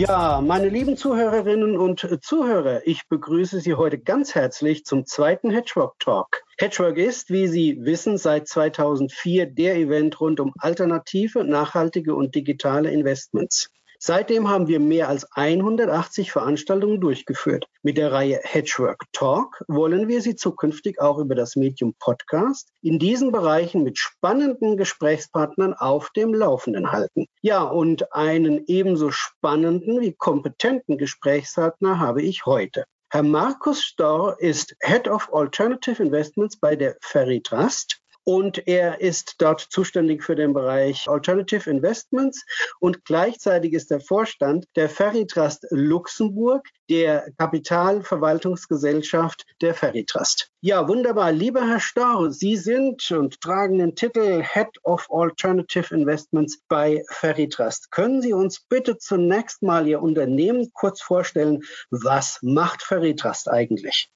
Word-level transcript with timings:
Ja, 0.00 0.40
meine 0.40 0.70
lieben 0.70 0.96
Zuhörerinnen 0.96 1.76
und 1.76 2.08
Zuhörer, 2.22 2.80
ich 2.86 3.06
begrüße 3.10 3.60
Sie 3.60 3.74
heute 3.74 3.98
ganz 3.98 4.34
herzlich 4.34 4.86
zum 4.86 5.04
zweiten 5.04 5.50
Hedgework 5.50 5.98
Talk. 5.98 6.42
Hedgework 6.56 6.96
ist, 6.96 7.28
wie 7.28 7.46
Sie 7.48 7.76
wissen, 7.82 8.16
seit 8.16 8.48
2004 8.48 9.44
der 9.44 9.76
Event 9.76 10.18
rund 10.18 10.40
um 10.40 10.54
alternative, 10.58 11.44
nachhaltige 11.44 12.14
und 12.14 12.34
digitale 12.34 12.90
Investments. 12.90 13.68
Seitdem 14.02 14.48
haben 14.48 14.66
wir 14.66 14.80
mehr 14.80 15.10
als 15.10 15.30
180 15.32 16.32
Veranstaltungen 16.32 17.02
durchgeführt. 17.02 17.66
Mit 17.82 17.98
der 17.98 18.10
Reihe 18.10 18.40
Hedgework 18.42 19.04
Talk 19.12 19.62
wollen 19.68 20.08
wir 20.08 20.22
Sie 20.22 20.36
zukünftig 20.36 20.98
auch 21.02 21.18
über 21.18 21.34
das 21.34 21.54
Medium 21.54 21.92
Podcast 21.98 22.70
in 22.80 22.98
diesen 22.98 23.30
Bereichen 23.30 23.82
mit 23.82 23.98
spannenden 23.98 24.78
Gesprächspartnern 24.78 25.74
auf 25.74 26.08
dem 26.16 26.32
Laufenden 26.32 26.92
halten. 26.92 27.26
Ja, 27.42 27.62
und 27.62 28.14
einen 28.14 28.64
ebenso 28.68 29.10
spannenden 29.10 30.00
wie 30.00 30.14
kompetenten 30.14 30.96
Gesprächspartner 30.96 31.98
habe 31.98 32.22
ich 32.22 32.46
heute. 32.46 32.86
Herr 33.10 33.22
Markus 33.22 33.82
Storr 33.82 34.40
ist 34.40 34.74
Head 34.80 35.08
of 35.08 35.28
Alternative 35.34 36.02
Investments 36.02 36.58
bei 36.58 36.74
der 36.74 36.96
Ferry 37.02 37.42
Trust 37.42 38.00
und 38.24 38.66
er 38.66 39.00
ist 39.00 39.36
dort 39.38 39.60
zuständig 39.60 40.22
für 40.22 40.34
den 40.34 40.52
Bereich 40.52 41.08
Alternative 41.08 41.70
Investments 41.70 42.44
und 42.78 43.04
gleichzeitig 43.04 43.72
ist 43.72 43.90
er 43.90 44.00
Vorstand 44.00 44.66
der 44.76 44.88
Ferry 44.88 45.26
Trust 45.26 45.66
Luxemburg, 45.70 46.68
der 46.88 47.30
Kapitalverwaltungsgesellschaft 47.38 49.44
der 49.60 49.74
Ferry 49.74 50.04
Trust. 50.04 50.50
Ja, 50.60 50.86
wunderbar. 50.88 51.32
Lieber 51.32 51.66
Herr 51.66 51.80
Storr, 51.80 52.32
Sie 52.32 52.56
sind 52.56 53.10
und 53.10 53.40
tragen 53.40 53.78
den 53.78 53.94
Titel 53.94 54.42
Head 54.42 54.68
of 54.82 55.06
Alternative 55.10 55.94
Investments 55.94 56.60
bei 56.68 57.02
Ferry 57.08 57.48
Trust. 57.48 57.90
Können 57.90 58.20
Sie 58.20 58.32
uns 58.32 58.60
bitte 58.60 58.98
zunächst 58.98 59.62
mal 59.62 59.88
Ihr 59.88 60.02
Unternehmen 60.02 60.70
kurz 60.74 61.00
vorstellen? 61.00 61.62
Was 61.90 62.38
macht 62.42 62.82
Ferry 62.82 63.16
Trust 63.16 63.48
eigentlich? 63.48 64.10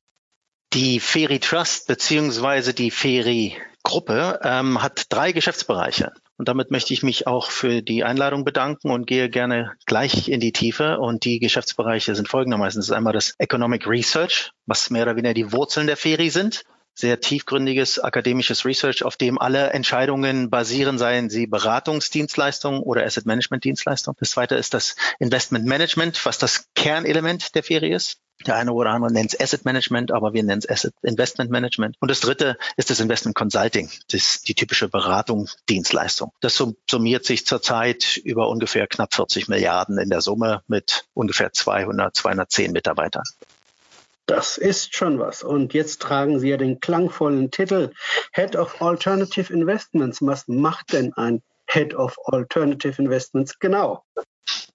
Die 0.75 0.99
Ferry 0.99 1.39
Trust 1.39 1.87
beziehungsweise 1.87 2.75
die 2.75 2.91
Ferry 2.91 3.57
Gruppe 3.85 4.41
ähm, 4.43 4.83
hat 4.83 5.05
drei 5.09 5.31
Geschäftsbereiche. 5.31 6.13
Und 6.37 6.49
damit 6.49 6.73
möchte 6.73 6.93
ich 6.93 7.05
mich 7.05 7.29
auch 7.29 7.53
für 7.53 7.81
die 7.81 8.03
Einladung 8.03 8.45
bedanken 8.45 8.91
und 8.91 9.07
gehe 9.07 9.31
gerne 9.31 9.75
gleich 9.87 10.29
in 10.29 10.41
die 10.41 10.51
Tiefe. 10.51 10.99
Und 10.99 11.25
die 11.25 11.39
Geschäftsbereiche 11.39 12.17
sind 12.17 12.27
folgendermaßen. 12.27 12.81
Das 12.81 12.89
ist 12.89 12.93
einmal 12.93 13.13
das 13.13 13.37
Economic 13.39 13.87
Research, 13.87 14.51
was 14.67 14.91
mehr 14.91 15.05
oder 15.05 15.15
weniger 15.15 15.35
die 15.35 15.53
Wurzeln 15.53 15.87
der 15.87 15.97
Feri 15.97 16.29
sind. 16.31 16.65
Sehr 16.93 17.21
tiefgründiges 17.21 18.01
akademisches 18.01 18.65
Research, 18.65 19.05
auf 19.05 19.17
dem 19.17 19.39
alle 19.39 19.71
Entscheidungen 19.71 20.51
basieren, 20.51 20.99
seien 20.99 21.31
sie 21.31 21.47
Beratungsdienstleistungen 21.47 22.81
oder 22.81 23.05
Asset 23.05 23.27
Management 23.27 23.63
Dienstleistungen. 23.63 24.17
Das 24.19 24.31
zweite 24.31 24.57
ist 24.57 24.75
das 24.75 24.97
Investment 25.21 25.67
Management, 25.67 26.27
was 26.27 26.39
das 26.39 26.67
Kernelement 26.75 27.55
der 27.55 27.63
Feri 27.63 27.93
ist. 27.93 28.24
Der 28.47 28.57
eine 28.57 28.73
oder 28.73 28.91
andere 28.91 29.13
nennt 29.13 29.33
es 29.33 29.41
Asset 29.41 29.65
Management, 29.65 30.13
aber 30.13 30.33
wir 30.35 30.43
nennen 30.43 30.61
es 30.61 30.69
Asset 30.69 30.95
Investment 31.03 31.51
Management. 31.51 31.97
Und 32.01 32.11
das 32.11 32.21
dritte 32.21 32.57
ist 32.77 32.91
das 32.91 33.01
Investment 33.01 33.37
Consulting, 33.37 33.91
das 34.11 34.43
die 34.43 34.55
typische 34.55 34.89
Beratung, 34.89 35.49
Dienstleistung. 35.69 36.33
Das 36.41 36.63
summiert 36.89 37.25
sich 37.25 37.47
zurzeit 37.47 38.17
über 38.19 38.49
ungefähr 38.49 38.87
knapp 38.87 39.15
40 39.15 39.49
Milliarden 39.49 39.99
in 39.99 40.11
der 40.11 40.21
Summe 40.21 40.63
mit 40.67 41.07
ungefähr 41.15 41.53
200, 41.53 42.15
210 42.15 42.73
Mitarbeitern. 42.73 43.25
Das 44.27 44.57
ist 44.57 44.97
schon 44.97 45.19
was. 45.19 45.43
Und 45.43 45.75
jetzt 45.75 46.01
tragen 46.01 46.41
Sie 46.41 46.49
ja 46.49 46.57
den 46.57 46.81
klangvollen 46.81 47.51
Titel 47.51 47.93
Head 48.33 48.57
of 48.57 48.81
Alternative 48.81 49.53
Investments. 49.53 50.19
Was 50.23 50.49
macht 50.49 50.93
denn 50.93 51.13
ein 51.15 51.43
Head 51.67 51.95
of 51.95 52.17
Alternative 52.27 53.01
Investments 53.01 53.59
genau? 53.59 54.03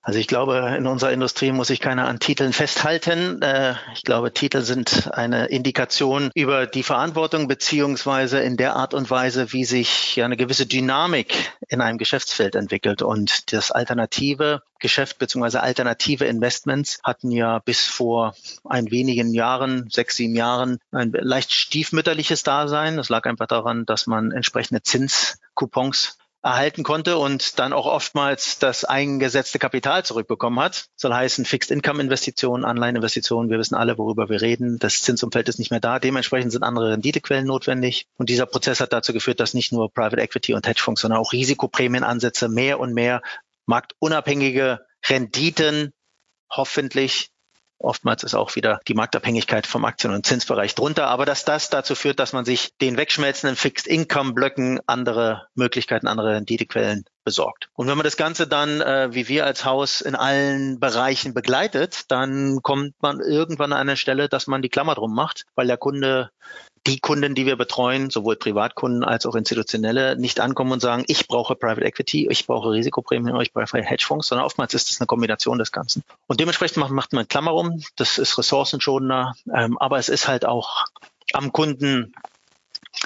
Also 0.01 0.17
ich 0.17 0.27
glaube, 0.27 0.75
in 0.77 0.87
unserer 0.87 1.11
Industrie 1.11 1.51
muss 1.51 1.69
ich 1.69 1.81
keiner 1.81 2.07
an 2.07 2.19
Titeln 2.19 2.53
festhalten. 2.53 3.41
Äh, 3.41 3.75
ich 3.93 4.03
glaube, 4.03 4.33
Titel 4.33 4.61
sind 4.61 5.11
eine 5.13 5.47
Indikation 5.47 6.31
über 6.33 6.67
die 6.67 6.83
Verantwortung 6.83 7.49
beziehungsweise 7.49 8.39
in 8.39 8.55
der 8.55 8.77
Art 8.77 8.93
und 8.93 9.11
Weise, 9.11 9.51
wie 9.51 9.65
sich 9.65 10.21
eine 10.23 10.37
gewisse 10.37 10.65
Dynamik 10.65 11.51
in 11.67 11.81
einem 11.81 11.97
Geschäftsfeld 11.97 12.55
entwickelt. 12.55 13.01
Und 13.01 13.51
das 13.51 13.71
alternative 13.71 14.61
Geschäft 14.79 15.19
beziehungsweise 15.19 15.61
alternative 15.61 16.25
Investments 16.25 16.99
hatten 17.03 17.29
ja 17.29 17.59
bis 17.59 17.85
vor 17.85 18.35
ein 18.63 18.91
wenigen 18.91 19.33
Jahren, 19.33 19.89
sechs, 19.91 20.15
sieben 20.15 20.33
Jahren, 20.33 20.79
ein 20.93 21.11
leicht 21.11 21.51
stiefmütterliches 21.51 22.43
Dasein. 22.43 22.95
Das 22.95 23.09
lag 23.09 23.25
einfach 23.25 23.47
daran, 23.47 23.85
dass 23.85 24.07
man 24.07 24.31
entsprechende 24.31 24.81
Zinscoupons 24.81 26.17
erhalten 26.41 26.83
konnte 26.83 27.17
und 27.17 27.59
dann 27.59 27.73
auch 27.73 27.85
oftmals 27.85 28.59
das 28.59 28.85
eingesetzte 28.85 29.59
Kapital 29.59 30.05
zurückbekommen 30.05 30.59
hat. 30.59 30.85
Soll 30.95 31.13
heißen 31.13 31.45
Fixed-Income-Investitionen, 31.45 32.63
Anleiheninvestitionen. 32.63 33.49
Wir 33.49 33.59
wissen 33.59 33.75
alle, 33.75 33.97
worüber 33.97 34.29
wir 34.29 34.41
reden. 34.41 34.79
Das 34.79 35.01
Zinsumfeld 35.01 35.49
ist 35.49 35.59
nicht 35.59 35.71
mehr 35.71 35.81
da. 35.81 35.99
Dementsprechend 35.99 36.51
sind 36.51 36.63
andere 36.63 36.91
Renditequellen 36.91 37.45
notwendig. 37.45 38.07
Und 38.15 38.29
dieser 38.29 38.45
Prozess 38.45 38.79
hat 38.79 38.93
dazu 38.93 39.11
geführt, 39.11 39.39
dass 39.39 39.53
nicht 39.53 39.73
nur 39.73 39.91
Private 39.91 40.21
Equity 40.21 40.53
und 40.53 40.65
Hedgefonds, 40.65 41.01
sondern 41.01 41.19
auch 41.19 41.33
Risikoprämienansätze 41.33 42.47
mehr 42.47 42.79
und 42.79 42.93
mehr 42.93 43.21
marktunabhängige 43.65 44.79
Renditen 45.07 45.93
hoffentlich 46.49 47.29
Oftmals 47.79 48.23
ist 48.23 48.35
auch 48.35 48.55
wieder 48.55 48.81
die 48.89 48.93
Marktabhängigkeit 48.93 49.65
vom 49.65 49.85
Aktien- 49.85 50.13
und 50.13 50.25
Zinsbereich 50.25 50.75
drunter, 50.75 51.07
aber 51.07 51.25
dass 51.25 51.45
das 51.45 51.69
dazu 51.69 51.95
führt, 51.95 52.19
dass 52.19 52.33
man 52.33 52.43
sich 52.43 52.75
den 52.79 52.97
wegschmelzenden 52.97 53.55
Fixed-Income-Blöcken 53.55 54.81
andere 54.85 55.47
Möglichkeiten, 55.55 56.07
andere 56.07 56.35
Renditequellen 56.35 57.05
besorgt. 57.29 57.69
Und 57.75 57.87
wenn 57.87 57.95
man 57.95 58.05
das 58.05 58.17
Ganze 58.17 58.47
dann, 58.47 58.81
äh, 58.81 59.09
wie 59.13 59.27
wir 59.27 59.45
als 59.45 59.63
Haus, 59.63 60.01
in 60.01 60.15
allen 60.15 60.79
Bereichen 60.79 61.35
begleitet, 61.35 62.05
dann 62.09 62.63
kommt 62.63 62.95
man 63.03 63.19
irgendwann 63.19 63.71
an 63.71 63.81
eine 63.81 63.97
Stelle, 63.97 64.29
dass 64.29 64.47
man 64.47 64.63
die 64.63 64.69
Klammer 64.69 64.95
drum 64.95 65.13
macht, 65.13 65.45
weil 65.53 65.67
der 65.67 65.77
Kunde 65.77 66.31
die 66.87 66.99
Kunden, 66.99 67.35
die 67.35 67.45
wir 67.45 67.55
betreuen, 67.55 68.09
sowohl 68.09 68.35
Privatkunden 68.35 69.03
als 69.03 69.27
auch 69.27 69.35
institutionelle, 69.35 70.15
nicht 70.15 70.39
ankommen 70.39 70.71
und 70.71 70.79
sagen, 70.79 71.03
ich 71.05 71.27
brauche 71.27 71.55
Private 71.55 71.85
Equity, 71.85 72.27
ich 72.31 72.47
brauche 72.47 72.71
Risikoprämien, 72.71 73.39
ich 73.41 73.53
brauche 73.53 73.83
Hedgefonds, 73.83 74.27
sondern 74.27 74.45
oftmals 74.45 74.73
ist 74.73 74.89
es 74.89 74.99
eine 74.99 75.05
Kombination 75.05 75.59
des 75.59 75.71
Ganzen. 75.71 76.03
Und 76.25 76.39
dementsprechend 76.39 76.77
macht, 76.77 76.91
macht 76.91 77.13
man 77.13 77.27
Klammer 77.27 77.51
rum, 77.51 77.83
das 77.95 78.17
ist 78.17 78.39
ressourcenschonender, 78.39 79.35
ähm, 79.53 79.77
aber 79.77 79.99
es 79.99 80.09
ist 80.09 80.27
halt 80.27 80.45
auch 80.45 80.85
am 81.33 81.51
Kunden 81.51 82.13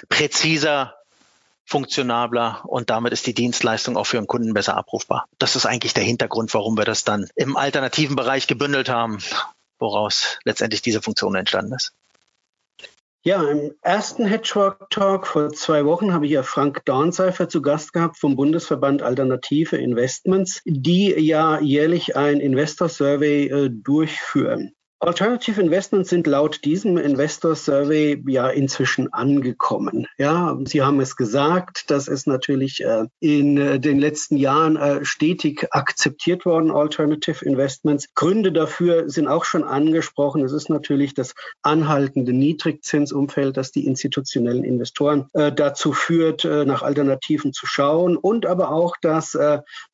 präziser, 0.07 0.95
funktionabler 1.73 2.61
und 2.66 2.91
damit 2.91 3.13
ist 3.13 3.25
die 3.25 3.34
Dienstleistung 3.34 3.97
auch 3.97 4.06
für 4.06 4.17
den 4.17 4.28
Kunden 4.28 4.53
besser 4.53 4.78
abrufbar. 4.78 5.25
Das 5.39 5.56
ist 5.56 5.66
eigentlich 5.66 5.95
der 5.95 6.03
Hintergrund, 6.03 6.53
warum 6.53 6.78
wir 6.78 6.85
das 6.85 7.03
dann 7.03 7.28
im 7.35 7.57
alternativen 7.57 8.16
Bereich 8.16 8.45
gebündelt 8.45 8.89
haben, 8.89 9.17
woraus 9.79 10.38
letztendlich 10.44 10.83
diese 10.83 11.01
Funktion 11.01 11.33
entstanden 11.33 11.73
ist. 11.73 11.91
Ja, 13.23 13.41
im 13.41 13.72
ersten 13.81 14.28
Hedgework 14.28 14.91
Talk 14.91 15.25
vor 15.25 15.51
zwei 15.53 15.83
Wochen 15.85 16.13
habe 16.13 16.28
ich 16.28 16.33
ja 16.33 16.44
Frank 16.44 16.85
Dornseifer 16.85 17.50
zu 17.50 17.63
Gast 17.63 17.91
gehabt 17.91 18.19
vom 18.19 18.35
Bundesverband 18.35 19.01
Alternative 19.01 19.75
Investments, 19.75 20.62
die 20.66 21.09
ja 21.17 21.59
jährlich 21.59 22.16
ein 22.16 22.39
Investor 22.39 22.88
Survey 22.88 23.47
äh, 23.47 23.69
durchführen. 23.72 24.75
Alternative 25.03 25.59
Investments 25.59 26.09
sind 26.09 26.28
laut 26.28 26.64
diesem 26.64 26.97
Investor 26.97 27.58
Survey 27.58 28.24
ja 28.25 28.47
inzwischen 28.47 29.12
angekommen. 29.12 30.08
Ja, 30.18 30.58
Sie 30.64 30.81
haben 30.81 31.02
es 31.02 31.18
gesagt, 31.18 31.91
das 31.91 32.08
ist 32.08 32.25
natürlich 32.25 32.86
äh, 32.86 33.08
in 33.19 33.58
äh, 33.58 33.81
den 33.81 34.00
letzten 34.00 34.38
Jahren 34.38 34.77
äh, 34.77 35.04
stetig 35.04 35.68
akzeptiert 35.72 36.45
worden, 36.45 36.72
Alternative 36.72 37.44
Investments. 37.44 38.13
Gründe 38.16 38.54
dafür 38.54 39.10
sind 39.10 39.27
auch 39.27 39.44
schon 39.44 39.66
angesprochen. 39.66 40.42
Es 40.42 40.54
ist 40.54 40.69
natürlich 40.69 41.13
das 41.13 41.36
anhaltende 41.63 42.31
Niedrigzinsumfeld, 42.31 43.57
das 43.57 43.74
die 43.74 43.86
institutionellen 43.86 44.63
Investoren 44.63 45.27
dazu 45.33 45.92
führt, 45.92 46.45
nach 46.45 46.83
Alternativen 46.83 47.51
zu 47.51 47.66
schauen 47.66 48.16
und 48.16 48.45
aber 48.45 48.72
auch 48.72 48.95
das 49.01 49.38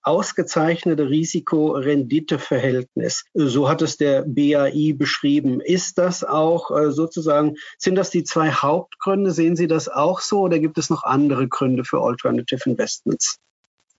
ausgezeichnete 0.03 1.09
Risiko-Rendite-Verhältnis. 1.09 3.23
So 3.33 3.69
hat 3.69 3.81
es 3.81 3.97
der 3.97 4.25
BAI 4.27 4.98
beschrieben. 4.99 5.61
Ist 5.61 5.97
das 5.97 6.23
auch 6.23 6.69
äh, 6.69 6.91
sozusagen, 6.91 7.55
sind 7.79 7.95
das 7.95 8.11
die 8.11 8.23
zwei 8.23 8.51
Hauptgründe? 8.51 9.31
Sehen 9.31 9.55
Sie 9.55 9.67
das 9.67 9.89
auch 9.89 10.19
so 10.19 10.41
oder 10.41 10.59
gibt 10.59 10.77
es 10.77 10.91
noch 10.91 11.03
andere 11.03 11.47
Gründe 11.47 11.83
für 11.83 12.01
Alternative 12.01 12.69
Investments? 12.69 13.39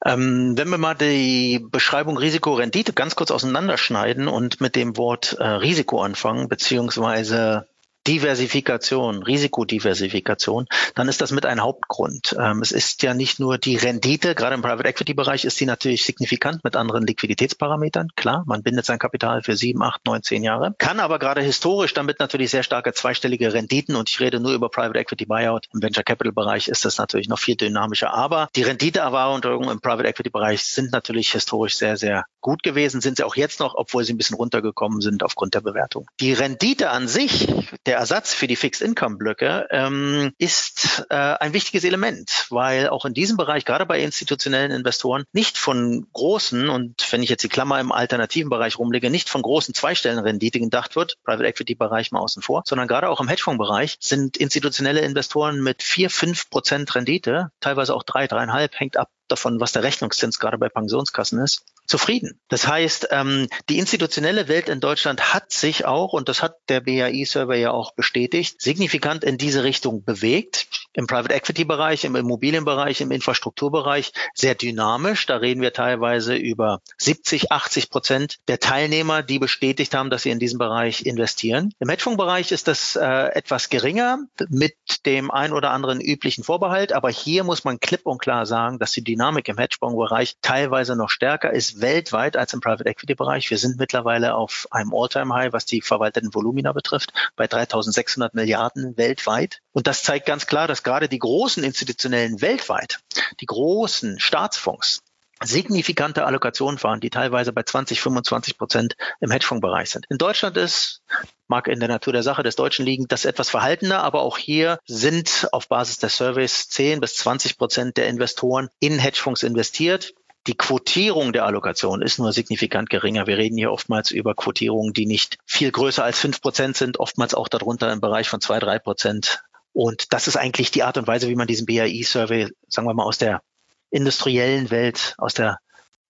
Ähm, 0.04 0.56
wenn 0.56 0.70
wir 0.70 0.78
mal 0.78 0.94
die 0.94 1.60
Beschreibung 1.70 2.16
Risiko-Rendite 2.16 2.92
ganz 2.92 3.16
kurz 3.16 3.30
auseinanderschneiden 3.30 4.28
und 4.28 4.60
mit 4.60 4.76
dem 4.76 4.96
Wort 4.96 5.36
äh, 5.38 5.44
Risiko 5.44 6.00
anfangen, 6.00 6.48
beziehungsweise 6.48 7.66
Diversifikation, 8.10 9.22
Risikodiversifikation, 9.22 10.66
dann 10.96 11.06
ist 11.06 11.20
das 11.20 11.30
mit 11.30 11.46
ein 11.46 11.60
Hauptgrund. 11.60 12.34
Ähm, 12.36 12.60
es 12.60 12.72
ist 12.72 13.04
ja 13.04 13.14
nicht 13.14 13.38
nur 13.38 13.56
die 13.56 13.76
Rendite, 13.76 14.34
gerade 14.34 14.56
im 14.56 14.62
Private 14.62 14.88
Equity 14.88 15.14
Bereich 15.14 15.44
ist 15.44 15.60
die 15.60 15.64
natürlich 15.64 16.04
signifikant 16.04 16.64
mit 16.64 16.74
anderen 16.74 17.06
Liquiditätsparametern. 17.06 18.08
Klar, 18.16 18.42
man 18.48 18.64
bindet 18.64 18.84
sein 18.84 18.98
Kapital 18.98 19.44
für 19.44 19.56
sieben, 19.56 19.80
acht, 19.84 20.04
neun, 20.06 20.24
zehn 20.24 20.42
Jahre, 20.42 20.74
kann 20.78 20.98
aber 20.98 21.20
gerade 21.20 21.40
historisch 21.40 21.94
damit 21.94 22.18
natürlich 22.18 22.50
sehr 22.50 22.64
starke 22.64 22.92
zweistellige 22.94 23.52
Renditen 23.52 23.94
und 23.94 24.10
ich 24.10 24.18
rede 24.18 24.40
nur 24.40 24.54
über 24.54 24.70
Private 24.70 24.98
Equity 24.98 25.26
Buyout. 25.26 25.68
Im 25.72 25.80
Venture 25.80 26.02
Capital 26.02 26.32
Bereich 26.32 26.66
ist 26.66 26.84
das 26.84 26.98
natürlich 26.98 27.28
noch 27.28 27.38
viel 27.38 27.54
dynamischer, 27.54 28.12
aber 28.12 28.48
die 28.56 28.62
Renditeerwartungen 28.62 29.70
im 29.70 29.80
Private 29.80 30.08
Equity 30.08 30.30
Bereich 30.30 30.64
sind 30.64 30.90
natürlich 30.90 31.30
historisch 31.30 31.76
sehr, 31.76 31.96
sehr 31.96 32.24
gut 32.40 32.64
gewesen, 32.64 33.00
sind 33.00 33.18
sie 33.18 33.22
auch 33.24 33.36
jetzt 33.36 33.60
noch, 33.60 33.76
obwohl 33.76 34.02
sie 34.02 34.14
ein 34.14 34.16
bisschen 34.16 34.36
runtergekommen 34.36 35.00
sind 35.00 35.22
aufgrund 35.22 35.54
der 35.54 35.60
Bewertung. 35.60 36.08
Die 36.18 36.32
Rendite 36.32 36.90
an 36.90 37.06
sich, 37.06 37.46
der 37.86 37.99
Ersatz 38.00 38.32
für 38.32 38.46
die 38.46 38.56
Fixed 38.56 38.80
Income 38.80 39.18
Blöcke, 39.18 39.66
ähm, 39.70 40.32
ist 40.38 41.04
äh, 41.10 41.14
ein 41.14 41.52
wichtiges 41.52 41.84
Element, 41.84 42.46
weil 42.48 42.88
auch 42.88 43.04
in 43.04 43.12
diesem 43.12 43.36
Bereich, 43.36 43.66
gerade 43.66 43.84
bei 43.84 44.00
institutionellen 44.00 44.70
Investoren, 44.70 45.24
nicht 45.32 45.58
von 45.58 46.06
großen 46.14 46.70
und 46.70 47.06
wenn 47.12 47.22
ich 47.22 47.28
jetzt 47.28 47.42
die 47.42 47.50
Klammer 47.50 47.78
im 47.78 47.92
alternativen 47.92 48.48
Bereich 48.48 48.78
rumlege, 48.78 49.10
nicht 49.10 49.28
von 49.28 49.42
großen 49.42 49.74
Zweistellenrenditen 49.74 50.62
gedacht 50.62 50.96
wird, 50.96 51.18
Private 51.24 51.46
Equity 51.46 51.74
Bereich 51.74 52.10
mal 52.10 52.20
außen 52.20 52.42
vor, 52.42 52.62
sondern 52.64 52.88
gerade 52.88 53.10
auch 53.10 53.20
im 53.20 53.28
Hedgefondsbereich 53.28 53.98
sind 54.00 54.38
institutionelle 54.38 55.00
Investoren 55.00 55.60
mit 55.60 55.82
vier, 55.82 56.08
fünf 56.08 56.48
Prozent 56.48 56.94
Rendite, 56.94 57.50
teilweise 57.60 57.94
auch 57.94 58.02
drei, 58.02 58.26
dreieinhalb, 58.26 58.80
hängt 58.80 58.96
ab 58.96 59.10
davon, 59.30 59.60
was 59.60 59.72
der 59.72 59.82
Rechnungszins 59.82 60.38
gerade 60.38 60.58
bei 60.58 60.68
Pensionskassen 60.68 61.40
ist, 61.40 61.64
zufrieden. 61.86 62.40
Das 62.48 62.66
heißt, 62.66 63.08
ähm, 63.10 63.48
die 63.68 63.78
institutionelle 63.78 64.48
Welt 64.48 64.68
in 64.68 64.80
Deutschland 64.80 65.34
hat 65.34 65.52
sich 65.52 65.84
auch, 65.84 66.12
und 66.12 66.28
das 66.28 66.42
hat 66.42 66.56
der 66.68 66.80
BAI-Survey 66.80 67.60
ja 67.60 67.70
auch 67.70 67.79
bestätigt, 67.90 68.60
signifikant 68.60 69.24
in 69.24 69.38
diese 69.38 69.64
Richtung 69.64 70.04
bewegt. 70.04 70.68
Im 70.92 71.06
Private 71.06 71.34
Equity-Bereich, 71.34 72.04
im 72.04 72.16
Immobilienbereich, 72.16 73.00
im 73.00 73.10
Infrastrukturbereich 73.10 74.12
sehr 74.34 74.54
dynamisch. 74.54 75.26
Da 75.26 75.36
reden 75.36 75.60
wir 75.60 75.72
teilweise 75.72 76.34
über 76.34 76.80
70, 76.98 77.52
80 77.52 77.90
Prozent 77.90 78.38
der 78.48 78.58
Teilnehmer, 78.58 79.22
die 79.22 79.38
bestätigt 79.38 79.94
haben, 79.94 80.10
dass 80.10 80.22
sie 80.22 80.30
in 80.30 80.38
diesem 80.38 80.58
Bereich 80.58 81.06
investieren. 81.06 81.72
Im 81.78 81.88
Hedgefondsbereich 81.88 82.52
ist 82.52 82.68
das 82.68 82.96
äh, 82.96 83.04
etwas 83.06 83.68
geringer 83.68 84.18
mit 84.48 84.74
dem 85.06 85.30
ein 85.30 85.52
oder 85.52 85.70
anderen 85.70 86.00
üblichen 86.00 86.44
Vorbehalt. 86.44 86.92
Aber 86.92 87.10
hier 87.10 87.44
muss 87.44 87.64
man 87.64 87.78
klipp 87.78 88.06
und 88.06 88.18
klar 88.18 88.46
sagen, 88.46 88.78
dass 88.78 88.92
die 88.92 89.04
Dynamik 89.04 89.48
im 89.48 89.58
Hedgefondsbereich 89.58 90.36
teilweise 90.42 90.96
noch 90.96 91.10
stärker 91.10 91.52
ist 91.52 91.80
weltweit 91.80 92.36
als 92.36 92.52
im 92.52 92.60
Private 92.60 92.88
Equity 92.88 93.14
Bereich. 93.14 93.50
Wir 93.50 93.58
sind 93.58 93.78
mittlerweile 93.78 94.34
auf 94.34 94.66
einem 94.70 94.92
All-Time 94.94 95.34
High, 95.34 95.52
was 95.52 95.66
die 95.66 95.82
verwalteten 95.82 96.34
Volumina 96.34 96.72
betrifft, 96.72 97.12
bei 97.36 97.46
3600 97.46 98.34
Milliarden 98.34 98.96
weltweit. 98.96 99.60
Und 99.72 99.86
das 99.86 100.02
zeigt 100.02 100.26
ganz 100.26 100.46
klar, 100.46 100.66
dass 100.66 100.79
gerade 100.84 101.08
die 101.08 101.18
großen 101.18 101.62
institutionellen 101.64 102.40
weltweit, 102.40 103.00
die 103.40 103.46
großen 103.46 104.18
Staatsfonds, 104.18 105.02
signifikante 105.42 106.26
Allokationen 106.26 106.78
fahren, 106.78 107.00
die 107.00 107.10
teilweise 107.10 107.52
bei 107.52 107.62
20, 107.62 108.00
25 108.00 108.58
Prozent 108.58 108.96
im 109.20 109.30
Hedgefondsbereich 109.30 109.90
sind. 109.90 110.06
In 110.10 110.18
Deutschland 110.18 110.56
ist, 110.56 111.02
mag 111.48 111.66
in 111.66 111.80
der 111.80 111.88
Natur 111.88 112.12
der 112.12 112.22
Sache 112.22 112.42
des 112.42 112.56
Deutschen 112.56 112.84
liegen, 112.84 113.08
das 113.08 113.24
etwas 113.24 113.48
verhaltener, 113.48 114.02
aber 114.02 114.20
auch 114.20 114.36
hier 114.36 114.78
sind 114.86 115.48
auf 115.52 115.68
Basis 115.68 115.98
der 115.98 116.10
Surveys 116.10 116.68
10 116.68 117.00
bis 117.00 117.16
20 117.16 117.56
Prozent 117.56 117.96
der 117.96 118.08
Investoren 118.08 118.68
in 118.80 118.98
Hedgefonds 118.98 119.42
investiert. 119.42 120.12
Die 120.46 120.56
Quotierung 120.56 121.32
der 121.32 121.44
Allokation 121.44 122.00
ist 122.00 122.18
nur 122.18 122.32
signifikant 122.32 122.88
geringer. 122.88 123.26
Wir 123.26 123.36
reden 123.36 123.58
hier 123.58 123.72
oftmals 123.72 124.10
über 124.10 124.34
Quotierungen, 124.34 124.94
die 124.94 125.06
nicht 125.06 125.38
viel 125.44 125.70
größer 125.70 126.02
als 126.02 126.18
fünf 126.18 126.40
Prozent 126.40 126.76
sind, 126.76 126.98
oftmals 126.98 127.34
auch 127.34 127.48
darunter 127.48 127.92
im 127.92 128.00
Bereich 128.00 128.28
von 128.28 128.40
zwei, 128.40 128.58
drei 128.58 128.78
Prozent. 128.78 129.42
Und 129.72 130.12
das 130.12 130.28
ist 130.28 130.36
eigentlich 130.36 130.70
die 130.70 130.82
Art 130.82 130.98
und 130.98 131.06
Weise, 131.06 131.28
wie 131.28 131.36
man 131.36 131.46
diesen 131.46 131.66
BAI-Survey, 131.66 132.48
sagen 132.68 132.88
wir 132.88 132.94
mal, 132.94 133.04
aus 133.04 133.18
der 133.18 133.42
industriellen 133.90 134.70
Welt, 134.70 135.14
aus 135.18 135.34
der 135.34 135.58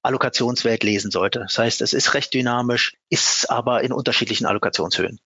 Allokationswelt 0.03 0.83
lesen 0.83 1.11
sollte. 1.11 1.41
Das 1.41 1.59
heißt, 1.59 1.83
es 1.83 1.93
ist 1.93 2.15
recht 2.15 2.33
dynamisch, 2.33 2.95
ist 3.11 3.51
aber 3.51 3.83
in 3.83 3.93
unterschiedlichen 3.93 4.47
Allokationshöhen. 4.47 5.21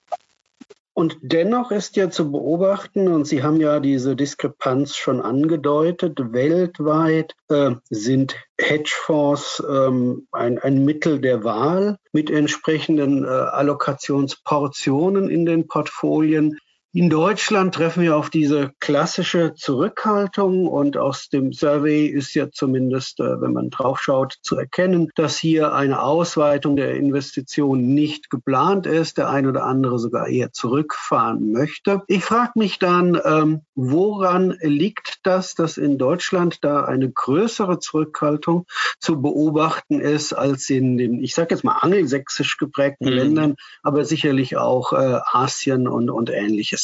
Und 0.96 1.16
dennoch 1.22 1.72
ist 1.72 1.96
ja 1.96 2.08
zu 2.08 2.30
beobachten, 2.30 3.08
und 3.08 3.26
Sie 3.26 3.42
haben 3.42 3.60
ja 3.60 3.80
diese 3.80 4.14
Diskrepanz 4.14 4.94
schon 4.94 5.20
angedeutet, 5.20 6.32
weltweit 6.32 7.34
äh, 7.48 7.72
sind 7.90 8.36
Hedgefonds 8.60 9.60
ähm, 9.68 10.28
ein, 10.30 10.60
ein 10.60 10.84
Mittel 10.84 11.20
der 11.20 11.42
Wahl 11.42 11.98
mit 12.12 12.30
entsprechenden 12.30 13.24
äh, 13.24 13.26
Allokationsportionen 13.26 15.28
in 15.28 15.44
den 15.44 15.66
Portfolien. 15.66 16.58
In 16.96 17.10
Deutschland 17.10 17.74
treffen 17.74 18.04
wir 18.04 18.16
auf 18.16 18.30
diese 18.30 18.70
klassische 18.78 19.54
Zurückhaltung 19.56 20.68
und 20.68 20.96
aus 20.96 21.28
dem 21.28 21.52
Survey 21.52 22.06
ist 22.06 22.34
ja 22.34 22.52
zumindest, 22.52 23.18
äh, 23.18 23.40
wenn 23.40 23.52
man 23.52 23.70
draufschaut, 23.70 24.36
zu 24.42 24.56
erkennen, 24.56 25.10
dass 25.16 25.36
hier 25.36 25.74
eine 25.74 26.02
Ausweitung 26.02 26.76
der 26.76 26.94
Investitionen 26.94 27.94
nicht 27.94 28.30
geplant 28.30 28.86
ist, 28.86 29.18
der 29.18 29.28
ein 29.28 29.48
oder 29.48 29.64
andere 29.64 29.98
sogar 29.98 30.28
eher 30.28 30.52
zurückfahren 30.52 31.50
möchte. 31.50 32.02
Ich 32.06 32.22
frage 32.24 32.52
mich 32.54 32.78
dann, 32.78 33.20
ähm, 33.24 33.62
woran 33.74 34.56
liegt 34.60 35.18
das, 35.24 35.56
dass 35.56 35.78
in 35.78 35.98
Deutschland 35.98 36.58
da 36.62 36.84
eine 36.84 37.10
größere 37.10 37.80
Zurückhaltung 37.80 38.66
zu 39.00 39.20
beobachten 39.20 39.98
ist 39.98 40.32
als 40.32 40.70
in 40.70 40.96
den, 40.96 41.24
ich 41.24 41.34
sage 41.34 41.56
jetzt 41.56 41.64
mal, 41.64 41.78
angelsächsisch 41.80 42.56
geprägten 42.56 43.06
mhm. 43.06 43.14
Ländern, 43.14 43.54
aber 43.82 44.04
sicherlich 44.04 44.56
auch 44.56 44.92
äh, 44.92 45.18
Asien 45.32 45.88
und, 45.88 46.08
und 46.08 46.30
ähnliches. 46.30 46.83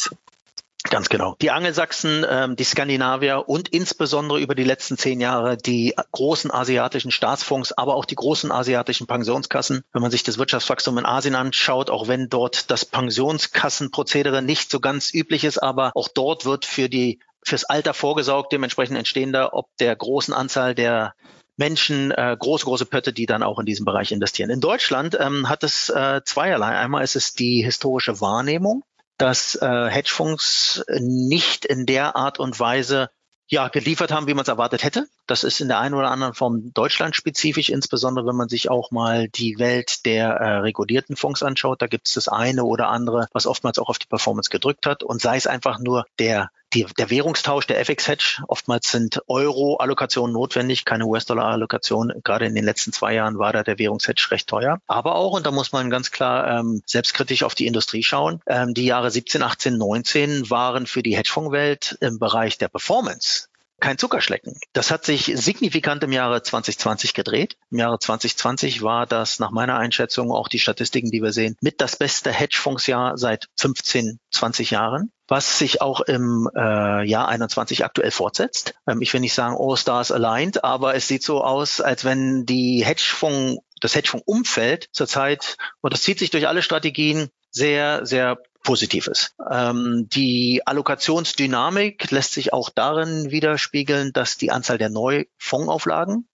Ganz 0.89 1.11
genau. 1.11 1.37
Die 1.43 1.51
Angelsachsen, 1.51 2.25
ähm, 2.29 2.57
die 2.57 2.65
Skandinavier 2.65 3.45
und 3.47 3.69
insbesondere 3.69 4.41
über 4.41 4.55
die 4.55 4.65
letzten 4.65 4.97
zehn 4.97 5.21
Jahre 5.21 5.59
die 5.59 5.95
großen 6.13 6.51
asiatischen 6.51 7.11
Staatsfonds, 7.11 7.73
aber 7.73 7.97
auch 7.97 8.07
die 8.07 8.15
großen 8.15 8.51
asiatischen 8.51 9.07
Pensionskassen. 9.07 9.85
Wenn 9.93 10.01
man 10.01 10.11
sich 10.11 10.23
das 10.23 10.39
Wirtschaftswachstum 10.39 10.97
in 10.97 11.05
Asien 11.05 11.35
anschaut, 11.35 11.91
auch 11.91 12.09
wenn 12.09 12.31
dort 12.31 12.71
das 12.71 12.87
Pensionskassenprozedere 12.87 14.41
nicht 14.41 14.71
so 14.71 14.81
ganz 14.81 15.13
üblich 15.13 15.45
ist, 15.45 15.59
aber 15.59 15.93
auch 15.95 16.09
dort 16.09 16.47
wird 16.47 16.65
für 16.65 16.89
die 16.89 17.21
fürs 17.45 17.65
Alter 17.65 17.93
vorgesaugt, 17.93 18.53
dementsprechend 18.53 18.97
entstehen 18.97 19.33
da 19.33 19.51
ob 19.53 19.69
der 19.79 19.95
großen 19.95 20.33
Anzahl 20.33 20.75
der 20.75 21.15
Menschen 21.57 22.11
äh, 22.11 22.35
große, 22.39 22.65
große 22.65 22.87
Pötte, 22.87 23.13
die 23.13 23.27
dann 23.27 23.43
auch 23.43 23.59
in 23.59 23.67
diesem 23.67 23.85
Bereich 23.85 24.13
investieren. 24.13 24.49
In 24.49 24.61
Deutschland 24.61 25.17
ähm, 25.21 25.51
hat 25.51 25.63
es 25.63 25.91
äh, 25.91 26.23
zweierlei. 26.25 26.69
Einmal 26.69 27.05
ist 27.05 27.17
es 27.17 27.35
die 27.35 27.63
historische 27.63 28.23
Wahrnehmung 28.23 28.83
dass 29.21 29.55
äh, 29.57 29.91
Hedgefonds 29.91 30.85
nicht 30.99 31.65
in 31.65 31.87
der 31.87 32.17
Art 32.17 32.39
und 32.39 32.59
Weise 32.59 33.11
ja, 33.47 33.69
geliefert 33.69 34.13
haben, 34.13 34.27
wie 34.27 34.35
man 34.35 34.43
es 34.43 34.49
erwartet 34.49 34.85
hätte. 34.85 35.07
Das 35.31 35.45
ist 35.45 35.61
in 35.61 35.69
der 35.69 35.79
einen 35.79 35.95
oder 35.95 36.11
anderen 36.11 36.35
Form 36.35 36.73
deutschlandspezifisch, 36.75 37.69
insbesondere 37.69 38.27
wenn 38.27 38.35
man 38.35 38.49
sich 38.49 38.69
auch 38.69 38.91
mal 38.91 39.29
die 39.29 39.59
Welt 39.61 40.05
der 40.05 40.29
äh, 40.29 40.57
regulierten 40.59 41.15
Fonds 41.15 41.45
anschaut. 41.45 41.81
Da 41.83 41.87
gibt 41.87 42.09
es 42.09 42.15
das 42.15 42.27
eine 42.27 42.65
oder 42.65 42.89
andere, 42.89 43.29
was 43.33 43.47
oftmals 43.47 43.79
auch 43.79 43.89
auf 43.89 43.99
die 43.99 44.09
Performance 44.09 44.51
gedrückt 44.51 44.87
hat. 44.87 45.05
Und 45.05 45.23
sei 45.23 45.37
es 45.37 45.47
einfach 45.47 45.79
nur 45.79 46.05
der 46.19 46.51
die, 46.73 46.87
der 46.99 47.11
Währungstausch, 47.11 47.67
der 47.67 47.81
FX-Hedge, 47.81 48.43
oftmals 48.47 48.91
sind 48.91 49.21
Euro-Allokationen 49.27 50.33
notwendig, 50.33 50.85
keine 50.85 51.07
US-Dollar-Allokation. 51.07 52.13
Gerade 52.23 52.47
in 52.47 52.55
den 52.55 52.65
letzten 52.65 52.93
zwei 52.93 53.15
Jahren 53.15 53.39
war 53.39 53.53
da 53.53 53.63
der 53.63 53.79
Währungshedge 53.79 54.31
recht 54.31 54.49
teuer. 54.49 54.79
Aber 54.87 55.17
auch, 55.17 55.33
und 55.33 55.47
da 55.47 55.51
muss 55.51 55.73
man 55.73 55.91
ganz 55.91 56.11
klar 56.13 56.61
ähm, 56.61 56.83
selbstkritisch 56.87 57.43
auf 57.43 57.55
die 57.55 57.67
Industrie 57.67 58.03
schauen, 58.03 58.41
ähm, 58.47 58.75
die 58.75 58.85
Jahre 58.85 59.11
17, 59.11 59.43
18, 59.43 59.77
19 59.79 60.51
waren 60.51 60.87
für 60.87 61.03
die 61.03 61.17
Hedgefondswelt 61.17 61.99
im 62.01 62.19
Bereich 62.21 62.57
der 62.59 62.69
Performance 62.69 63.50
kein 63.81 63.99
Zuckerschlecken. 63.99 64.59
Das 64.73 64.91
hat 64.91 65.05
sich 65.05 65.33
signifikant 65.35 66.05
im 66.05 66.13
Jahre 66.13 66.43
2020 66.43 67.15
gedreht. 67.15 67.57
Im 67.71 67.79
Jahre 67.79 67.99
2020 67.99 68.83
war 68.83 69.07
das 69.07 69.39
nach 69.39 69.51
meiner 69.51 69.77
Einschätzung 69.77 70.31
auch 70.31 70.49
die 70.49 70.59
Statistiken, 70.59 71.11
die 71.11 71.23
wir 71.23 71.33
sehen, 71.33 71.57
mit 71.61 71.81
das 71.81 71.97
beste 71.97 72.31
Hedgefondsjahr 72.31 73.17
seit 73.17 73.49
15, 73.57 74.19
20 74.31 74.71
Jahren 74.71 75.11
was 75.31 75.61
sich 75.61 75.81
auch 75.81 76.01
im 76.01 76.51
äh, 76.57 77.09
Jahr 77.09 77.29
21 77.29 77.85
aktuell 77.85 78.11
fortsetzt. 78.11 78.75
Ähm, 78.87 79.01
ich 79.01 79.13
will 79.13 79.21
nicht 79.21 79.33
sagen 79.33 79.57
All 79.57 79.77
Stars 79.77 80.11
aligned, 80.11 80.65
aber 80.65 80.97
es 80.97 81.07
sieht 81.07 81.23
so 81.23 81.43
aus, 81.45 81.81
als 81.81 82.05
wenn 82.05 82.47
die 82.47 82.85
Hedgefonds, 82.85 83.63
das 83.81 83.95
Hedgefonds-Umfeld 83.95 84.89
zurzeit, 84.93 85.57
und 85.83 85.93
das 85.93 86.03
zieht 86.03 86.19
sich 86.19 86.31
durch 86.31 86.49
alle 86.49 86.63
Strategien, 86.63 87.31
sehr, 87.53 88.05
sehr 88.07 88.39
positiv 88.63 89.07
ist. 89.07 89.35
Ähm, 89.51 90.09
die 90.11 90.63
Allokationsdynamik 90.67 92.11
lässt 92.11 92.33
sich 92.33 92.53
auch 92.53 92.71
darin 92.71 93.31
widerspiegeln, 93.31 94.13
dass 94.13 94.37
die 94.37 94.51
Anzahl 94.51 94.79
der 94.79 94.91
Neufondauflagen 94.91 96.27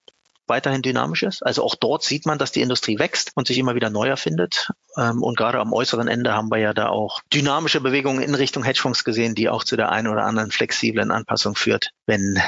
weiterhin 0.47 0.83
dynamisch 0.83 1.23
ist. 1.23 1.45
Also 1.45 1.63
auch 1.65 1.75
dort 1.75 2.03
sieht 2.03 2.27
man, 2.27 2.39
dass 2.39 2.53
die 2.53 2.61
Industrie 2.61 2.99
wächst 2.99 3.33
und 3.35 3.47
sich 3.47 3.59
immer 3.59 3.75
wieder 3.75 3.91
neu 3.91 4.09
erfindet. 4.09 4.71
Ähm, 4.97 5.23
und 5.23 5.37
gerade 5.37 5.59
am 5.59 5.73
äußeren 5.73 6.09
Ende 6.09 6.33
haben 6.33 6.51
wir 6.51 6.59
ja 6.59 6.73
da 6.73 6.89
auch 6.89 7.21
dynamische 7.33 7.81
Bewegungen 7.81 8.23
in 8.23 8.35
Richtung 8.35 8.65
Hedgefonds 8.65 9.05
gesehen, 9.05 9.35
die 9.35 9.49
auch 9.49 9.65
zu 9.65 9.77
der 9.77 9.91
einen 9.91 10.09
oder 10.09 10.25
anderen 10.25 10.51
flexiblen 10.51 11.11
Anpassung 11.11 11.57
führt, 11.57 11.91
wenn 12.07 12.41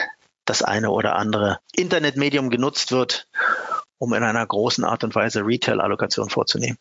das 0.44 0.62
eine 0.62 0.90
oder 0.90 1.16
andere 1.16 1.58
Internetmedium 1.74 2.50
genutzt 2.50 2.92
wird, 2.92 3.28
um 3.98 4.14
in 4.14 4.22
einer 4.22 4.46
großen 4.46 4.84
Art 4.84 5.04
und 5.04 5.14
Weise 5.14 5.44
Retail-Allokation 5.44 6.30
vorzunehmen. 6.30 6.78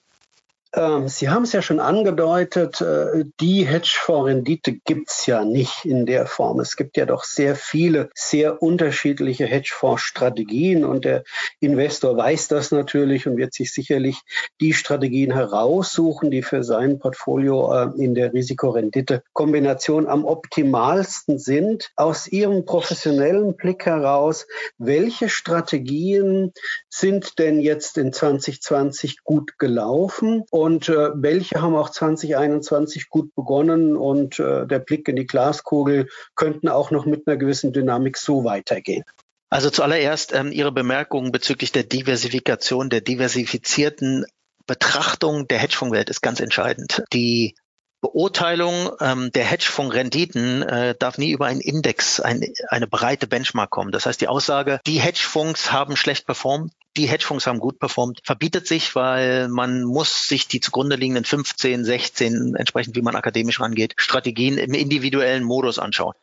Ähm, 0.74 1.08
Sie 1.08 1.30
haben 1.30 1.44
es 1.44 1.54
ja 1.54 1.62
schon 1.62 1.80
angedeutet, 1.80 2.82
äh, 2.82 3.26
die 3.40 3.66
Hedgefonds-Rendite 3.66 4.74
gibt 4.86 5.10
es 5.10 5.26
ja 5.26 5.46
nicht 5.46 5.86
in 5.86 6.06
der 6.06 6.26
Form. 6.26 6.60
Es 6.60 6.76
gibt 6.76 6.98
ja 6.98 7.06
doch 7.06 7.24
sehr 7.24 7.56
viele, 7.56 8.10
sehr 8.14 8.62
unterschiedliche 8.62 9.46
Hedgefonds-Strategien 9.46 10.84
und 10.84 11.06
der 11.06 11.24
Investor 11.60 12.18
weiß 12.18 12.50
das 12.50 12.72
natürlich 12.72 13.28
und 13.28 13.38
wird 13.38 13.54
sich 13.54 13.74
sicherlich 13.74 14.22
die 14.60 14.74
Strategien 14.74 15.34
heraussuchen, 15.34 16.32
die 16.32 16.44
für 16.44 16.64
sein 16.64 17.00
Portfolio 17.00 17.74
äh, 17.74 17.90
in 17.98 18.14
der 18.14 18.34
Risikorendite-Kombination 18.34 20.08
am 20.08 20.26
optimalsten 20.26 21.40
sind. 21.40 21.92
Aus 21.96 22.28
Ihrem 22.28 22.66
professionellen 22.66 23.56
Blick 23.56 23.86
heraus, 23.86 24.48
welche 24.78 25.30
Strategien 25.30 26.52
sind 26.90 27.40
denn 27.40 27.60
jetzt 27.60 27.98
in 27.98 28.12
2020 28.12 29.24
gut 29.24 29.58
gelaufen 29.58 30.44
und 30.58 30.90
äh, 30.90 31.10
welche 31.14 31.62
haben 31.62 31.76
auch 31.76 31.92
2021 31.92 33.10
gut 33.10 33.36
begonnen 33.36 33.96
und 33.96 34.40
äh, 34.40 34.66
der 34.66 34.80
Blick 34.80 35.08
in 35.08 35.16
die 35.16 35.28
Glaskugel 35.28 36.10
könnten 36.36 36.68
auch 36.68 36.90
noch 36.90 37.06
mit 37.06 37.28
einer 37.28 37.38
gewissen 37.38 37.74
Dynamik 37.74 38.18
so 38.18 38.44
weitergehen? 38.44 39.04
Also 39.50 39.70
zuallererst 39.70 40.34
ähm, 40.34 40.52
Ihre 40.52 40.72
Bemerkung 40.72 41.32
bezüglich 41.32 41.72
der 41.72 41.84
Diversifikation, 41.84 42.90
der 42.90 43.02
diversifizierten 43.02 44.26
Betrachtung 44.66 45.48
der 45.48 45.60
Hedgefondswelt 45.60 46.10
ist 46.10 46.22
ganz 46.22 46.40
entscheidend. 46.40 47.04
Die 47.14 47.56
Beurteilung 48.00 48.92
ähm, 49.00 49.32
der 49.32 49.44
Hedgefonds-Renditen 49.44 50.62
äh, 50.62 50.96
darf 50.98 51.18
nie 51.18 51.32
über 51.32 51.48
einen 51.48 51.62
Index, 51.62 52.20
ein, 52.20 52.44
eine 52.70 52.86
breite 52.86 53.26
Benchmark 53.26 53.72
kommen. 53.72 53.92
Das 53.92 54.06
heißt, 54.06 54.22
die 54.22 54.28
Aussage, 54.28 54.80
die 54.86 55.00
Hedgefonds 55.00 55.72
haben 55.72 55.96
schlecht 55.96 56.28
performt, 56.28 56.74
die 56.96 57.08
Hedgefonds 57.08 57.48
haben 57.48 57.60
gut 57.60 57.80
performt, 57.80 58.22
verbietet 58.24 58.68
sich, 58.68 58.96
weil 58.96 59.48
man 59.48 59.84
muss 59.84 60.28
sich 60.28 60.48
die 60.48 60.60
zugrunde 60.60 60.96
liegenden 60.96 61.26
15, 61.26 61.86
16, 61.86 62.56
entsprechend 62.56 62.96
wie 62.96 63.02
man 63.02 63.16
akademisch 63.16 63.60
rangeht, 63.60 63.94
Strategien 63.98 64.58
im 64.58 64.74
individuellen 64.76 65.44
Modus 65.44 65.80
anschauen. 65.80 66.14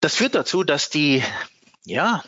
Das 0.00 0.16
führt 0.16 0.34
dazu, 0.34 0.64
dass 0.64 0.90
die, 0.90 1.22
ja, 1.84 2.22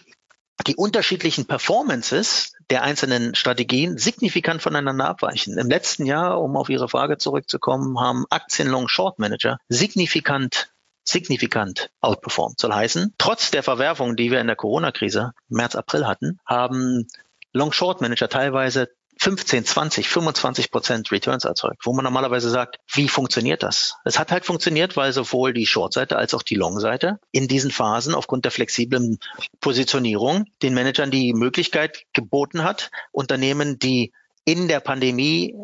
die 0.67 0.77
unterschiedlichen 0.77 1.47
Performances 1.47 2.53
der 2.71 2.83
einzelnen 2.83 3.35
Strategien 3.35 3.99
signifikant 3.99 4.63
voneinander 4.63 5.07
abweichen. 5.07 5.59
Im 5.59 5.69
letzten 5.69 6.07
Jahr, 6.07 6.41
um 6.41 6.57
auf 6.57 6.69
Ihre 6.69 6.89
Frage 6.89 7.19
zurückzukommen, 7.19 8.01
haben 8.01 8.25
Aktien 8.31 8.69
Long 8.69 8.89
Short 8.89 9.19
Manager 9.19 9.59
signifikant 9.69 10.71
signifikant 11.09 11.91
outperformed. 12.01 12.59
Soll 12.59 12.73
heißen, 12.73 13.15
trotz 13.17 13.53
der 13.53 13.63
Verwerfungen, 13.63 14.17
die 14.17 14.31
wir 14.31 14.41
in 14.41 14.49
der 14.49 14.57
Corona-Krise 14.57 15.33
März, 15.49 15.77
April 15.77 16.07
hatten, 16.07 16.41
haben 16.45 17.07
Long-Short-Manager 17.53 18.29
teilweise 18.29 18.91
15, 19.27 19.65
20, 19.65 20.09
25 20.09 20.71
Prozent 20.71 21.11
Returns 21.11 21.45
erzeugt, 21.45 21.85
wo 21.85 21.93
man 21.93 22.05
normalerweise 22.05 22.49
sagt, 22.49 22.77
wie 22.93 23.09
funktioniert 23.09 23.65
das? 23.65 23.97
Es 24.05 24.21
hat 24.21 24.31
halt 24.31 24.45
funktioniert, 24.45 24.97
weil 24.97 25.13
sowohl 25.13 25.53
die 25.53 25.67
Short-Seite 25.67 26.17
als 26.17 26.33
auch 26.33 26.45
die 26.45 26.55
Long-Seite 26.55 27.19
in 27.33 27.49
diesen 27.49 27.73
Phasen 27.73 28.15
aufgrund 28.15 28.45
der 28.45 28.53
flexiblen 28.53 29.19
Positionierung 29.59 30.45
den 30.63 30.75
Managern 30.75 31.11
die 31.11 31.35
Möglichkeit 31.35 32.05
geboten 32.13 32.63
hat, 32.63 32.93
Unternehmen, 33.11 33.81
die 33.81 34.13
in 34.45 34.69
der 34.69 34.79
Pandemie 34.79 35.57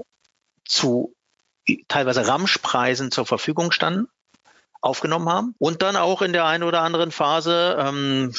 zu 0.64 1.14
teilweise 1.86 2.26
Ramschpreisen 2.26 3.12
zur 3.12 3.26
Verfügung 3.26 3.70
standen, 3.70 4.08
aufgenommen 4.80 5.28
haben 5.28 5.54
und 5.58 5.82
dann 5.82 5.94
auch 5.94 6.20
in 6.20 6.32
der 6.32 6.46
einen 6.46 6.64
oder 6.64 6.80
anderen 6.80 7.12
Phase 7.12 7.76
ähm, 7.78 8.34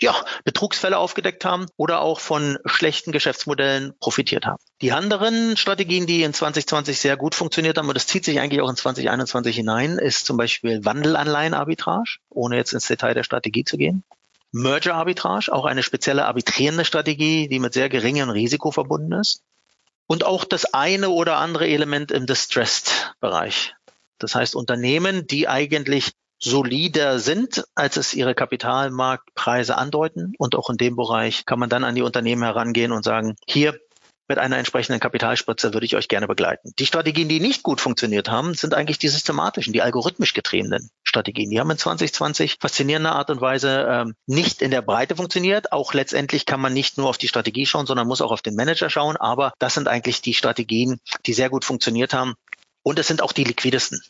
ja, 0.00 0.14
Betrugsfälle 0.44 0.98
aufgedeckt 0.98 1.44
haben 1.44 1.66
oder 1.76 2.00
auch 2.00 2.20
von 2.20 2.58
schlechten 2.66 3.12
Geschäftsmodellen 3.12 3.94
profitiert 3.98 4.44
haben. 4.44 4.62
Die 4.82 4.92
anderen 4.92 5.56
Strategien, 5.56 6.06
die 6.06 6.22
in 6.22 6.34
2020 6.34 7.00
sehr 7.00 7.16
gut 7.16 7.34
funktioniert 7.34 7.78
haben, 7.78 7.88
und 7.88 7.94
das 7.94 8.06
zieht 8.06 8.24
sich 8.24 8.40
eigentlich 8.40 8.60
auch 8.60 8.68
in 8.68 8.76
2021 8.76 9.56
hinein, 9.56 9.98
ist 9.98 10.26
zum 10.26 10.36
Beispiel 10.36 10.84
Wandelanleihenarbitrage, 10.84 12.18
ohne 12.28 12.56
jetzt 12.56 12.72
ins 12.72 12.86
Detail 12.86 13.14
der 13.14 13.24
Strategie 13.24 13.64
zu 13.64 13.76
gehen. 13.78 14.04
Merger 14.52 14.94
Arbitrage, 14.94 15.52
auch 15.52 15.64
eine 15.64 15.82
spezielle 15.82 16.26
arbitrierende 16.26 16.84
Strategie, 16.84 17.48
die 17.48 17.58
mit 17.58 17.74
sehr 17.74 17.88
geringem 17.88 18.30
Risiko 18.30 18.70
verbunden 18.70 19.12
ist. 19.12 19.42
Und 20.06 20.24
auch 20.24 20.44
das 20.44 20.72
eine 20.72 21.10
oder 21.10 21.38
andere 21.38 21.66
Element 21.66 22.12
im 22.12 22.26
Distressed-Bereich. 22.26 23.74
Das 24.18 24.34
heißt, 24.34 24.54
Unternehmen, 24.54 25.26
die 25.26 25.48
eigentlich 25.48 26.12
solider 26.46 27.18
sind, 27.18 27.64
als 27.74 27.96
es 27.96 28.14
ihre 28.14 28.34
Kapitalmarktpreise 28.34 29.76
andeuten. 29.76 30.32
Und 30.38 30.54
auch 30.54 30.70
in 30.70 30.76
dem 30.76 30.96
Bereich 30.96 31.44
kann 31.44 31.58
man 31.58 31.68
dann 31.68 31.84
an 31.84 31.94
die 31.94 32.02
Unternehmen 32.02 32.42
herangehen 32.42 32.92
und 32.92 33.04
sagen, 33.04 33.36
hier 33.46 33.78
mit 34.28 34.38
einer 34.38 34.58
entsprechenden 34.58 35.00
Kapitalspritze 35.00 35.72
würde 35.72 35.86
ich 35.86 35.94
euch 35.94 36.08
gerne 36.08 36.26
begleiten. 36.26 36.72
Die 36.78 36.86
Strategien, 36.86 37.28
die 37.28 37.38
nicht 37.38 37.62
gut 37.62 37.80
funktioniert 37.80 38.28
haben, 38.28 38.54
sind 38.54 38.74
eigentlich 38.74 38.98
die 38.98 39.08
systematischen, 39.08 39.72
die 39.72 39.82
algorithmisch 39.82 40.34
getriebenen 40.34 40.90
Strategien. 41.04 41.50
Die 41.50 41.60
haben 41.60 41.70
in 41.70 41.78
2020 41.78 42.56
faszinierende 42.60 43.12
Art 43.12 43.30
und 43.30 43.40
Weise 43.40 43.86
ähm, 43.88 44.14
nicht 44.26 44.62
in 44.62 44.72
der 44.72 44.82
Breite 44.82 45.14
funktioniert. 45.14 45.72
Auch 45.72 45.94
letztendlich 45.94 46.44
kann 46.44 46.60
man 46.60 46.72
nicht 46.72 46.98
nur 46.98 47.08
auf 47.08 47.18
die 47.18 47.28
Strategie 47.28 47.66
schauen, 47.66 47.86
sondern 47.86 48.08
muss 48.08 48.20
auch 48.20 48.32
auf 48.32 48.42
den 48.42 48.56
Manager 48.56 48.90
schauen. 48.90 49.16
Aber 49.16 49.52
das 49.58 49.74
sind 49.74 49.86
eigentlich 49.86 50.22
die 50.22 50.34
Strategien, 50.34 51.00
die 51.26 51.32
sehr 51.32 51.50
gut 51.50 51.64
funktioniert 51.64 52.12
haben 52.12 52.34
und 52.86 53.00
es 53.00 53.08
sind 53.08 53.20
auch 53.20 53.32
die 53.32 53.42
liquidesten. 53.42 54.00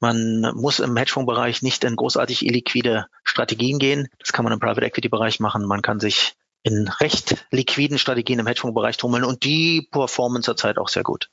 Man 0.00 0.52
muss 0.54 0.80
im 0.80 0.96
Hedgefonds-Bereich 0.96 1.62
nicht 1.62 1.84
in 1.84 1.94
großartig 1.94 2.46
illiquide 2.46 3.06
Strategien 3.22 3.78
gehen. 3.78 4.08
Das 4.18 4.32
kann 4.32 4.44
man 4.44 4.52
im 4.52 4.58
Private 4.58 4.84
Equity-Bereich 4.86 5.40
machen. 5.40 5.66
Man 5.66 5.82
kann 5.82 6.00
sich 6.00 6.34
in 6.62 6.88
recht 6.88 7.46
liquiden 7.50 7.98
Strategien 7.98 8.38
im 8.38 8.46
Hedgefonds-Bereich 8.46 8.96
tummeln 8.96 9.24
und 9.24 9.44
die 9.44 9.88
performen 9.90 10.42
zurzeit 10.42 10.78
auch 10.78 10.88
sehr 10.88 11.02
gut. 11.02 11.30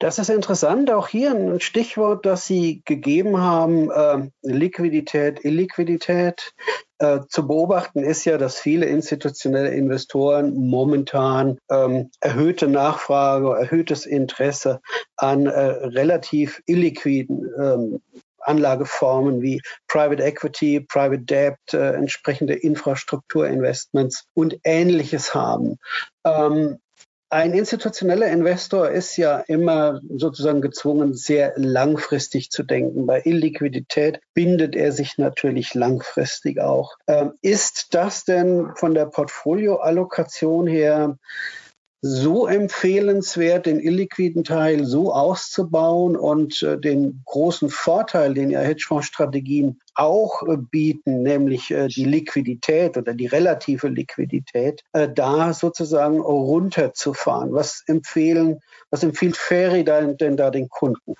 Das 0.00 0.18
ist 0.18 0.28
interessant. 0.28 0.90
Auch 0.90 1.08
hier 1.08 1.30
ein 1.30 1.60
Stichwort, 1.60 2.26
das 2.26 2.46
Sie 2.46 2.82
gegeben 2.84 3.38
haben, 3.38 3.90
äh, 3.90 4.28
Liquidität, 4.42 5.44
Illiquidität. 5.44 6.52
Äh, 6.98 7.20
zu 7.28 7.46
beobachten 7.46 8.04
ist 8.04 8.24
ja, 8.24 8.38
dass 8.38 8.58
viele 8.58 8.86
institutionelle 8.86 9.70
Investoren 9.70 10.54
momentan 10.54 11.58
ähm, 11.70 12.10
erhöhte 12.20 12.68
Nachfrage, 12.68 13.56
erhöhtes 13.56 14.06
Interesse 14.06 14.80
an 15.16 15.46
äh, 15.46 15.60
relativ 15.60 16.62
illiquiden 16.66 17.50
ähm, 17.58 18.00
Anlageformen 18.38 19.42
wie 19.42 19.60
Private 19.88 20.22
Equity, 20.22 20.80
Private 20.80 21.22
Debt, 21.22 21.56
äh, 21.72 21.94
entsprechende 21.94 22.54
Infrastrukturinvestments 22.54 24.26
und 24.34 24.58
ähnliches 24.64 25.34
haben. 25.34 25.78
Ähm, 26.24 26.78
ein 27.34 27.52
institutioneller 27.52 28.28
Investor 28.28 28.90
ist 28.90 29.16
ja 29.16 29.38
immer 29.38 30.00
sozusagen 30.08 30.60
gezwungen, 30.60 31.14
sehr 31.14 31.52
langfristig 31.56 32.52
zu 32.52 32.62
denken. 32.62 33.06
Bei 33.06 33.22
Illiquidität 33.24 34.20
bindet 34.34 34.76
er 34.76 34.92
sich 34.92 35.18
natürlich 35.18 35.74
langfristig 35.74 36.60
auch. 36.60 36.96
Ähm, 37.08 37.32
ist 37.42 37.88
das 37.90 38.24
denn 38.24 38.70
von 38.76 38.94
der 38.94 39.06
Portfolioallokation 39.06 40.68
her 40.68 41.18
so 42.06 42.46
empfehlenswert, 42.46 43.64
den 43.64 43.80
illiquiden 43.80 44.44
Teil 44.44 44.84
so 44.84 45.10
auszubauen 45.10 46.16
und 46.18 46.62
äh, 46.62 46.78
den 46.78 47.22
großen 47.24 47.70
Vorteil, 47.70 48.34
den 48.34 48.50
ja 48.50 48.60
Hedgefondsstrategien 48.60 49.80
auch 49.94 50.42
äh, 50.42 50.58
bieten, 50.58 51.22
nämlich 51.22 51.70
äh, 51.70 51.88
die 51.88 52.04
Liquidität 52.04 52.98
oder 52.98 53.14
die 53.14 53.26
relative 53.26 53.88
Liquidität, 53.88 54.82
äh, 54.92 55.08
da 55.08 55.54
sozusagen 55.54 56.20
runterzufahren. 56.20 57.54
Was 57.54 57.82
empfehlen, 57.86 58.60
was 58.90 59.02
empfiehlt 59.02 59.38
Ferry 59.38 59.82
denn 59.82 60.36
da 60.36 60.50
den 60.50 60.68
Kunden? 60.68 61.14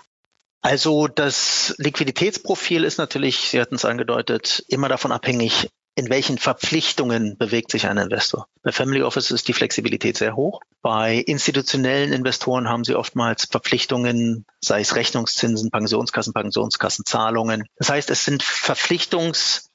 Also 0.60 1.08
das 1.08 1.74
Liquiditätsprofil 1.78 2.84
ist 2.84 2.98
natürlich, 2.98 3.48
Sie 3.48 3.58
hatten 3.58 3.76
es 3.76 3.86
angedeutet, 3.86 4.62
immer 4.68 4.90
davon 4.90 5.12
abhängig, 5.12 5.70
in 5.96 6.10
welchen 6.10 6.38
Verpflichtungen 6.38 7.36
bewegt 7.38 7.70
sich 7.70 7.86
ein 7.86 7.98
Investor. 7.98 8.48
Bei 8.62 8.72
Family 8.72 9.02
Office 9.02 9.30
ist 9.30 9.46
die 9.46 9.52
Flexibilität 9.52 10.16
sehr 10.16 10.34
hoch. 10.34 10.60
Bei 10.82 11.16
institutionellen 11.16 12.12
Investoren 12.12 12.68
haben 12.68 12.84
sie 12.84 12.96
oftmals 12.96 13.46
Verpflichtungen, 13.50 14.44
sei 14.60 14.80
es 14.80 14.96
Rechnungszinsen, 14.96 15.70
Pensionskassen, 15.70 16.32
Pensionskassenzahlungen. 16.32 17.64
Das 17.76 17.90
heißt, 17.90 18.10
es 18.10 18.24
sind 18.24 18.42
Verpflichtungs 18.42 19.70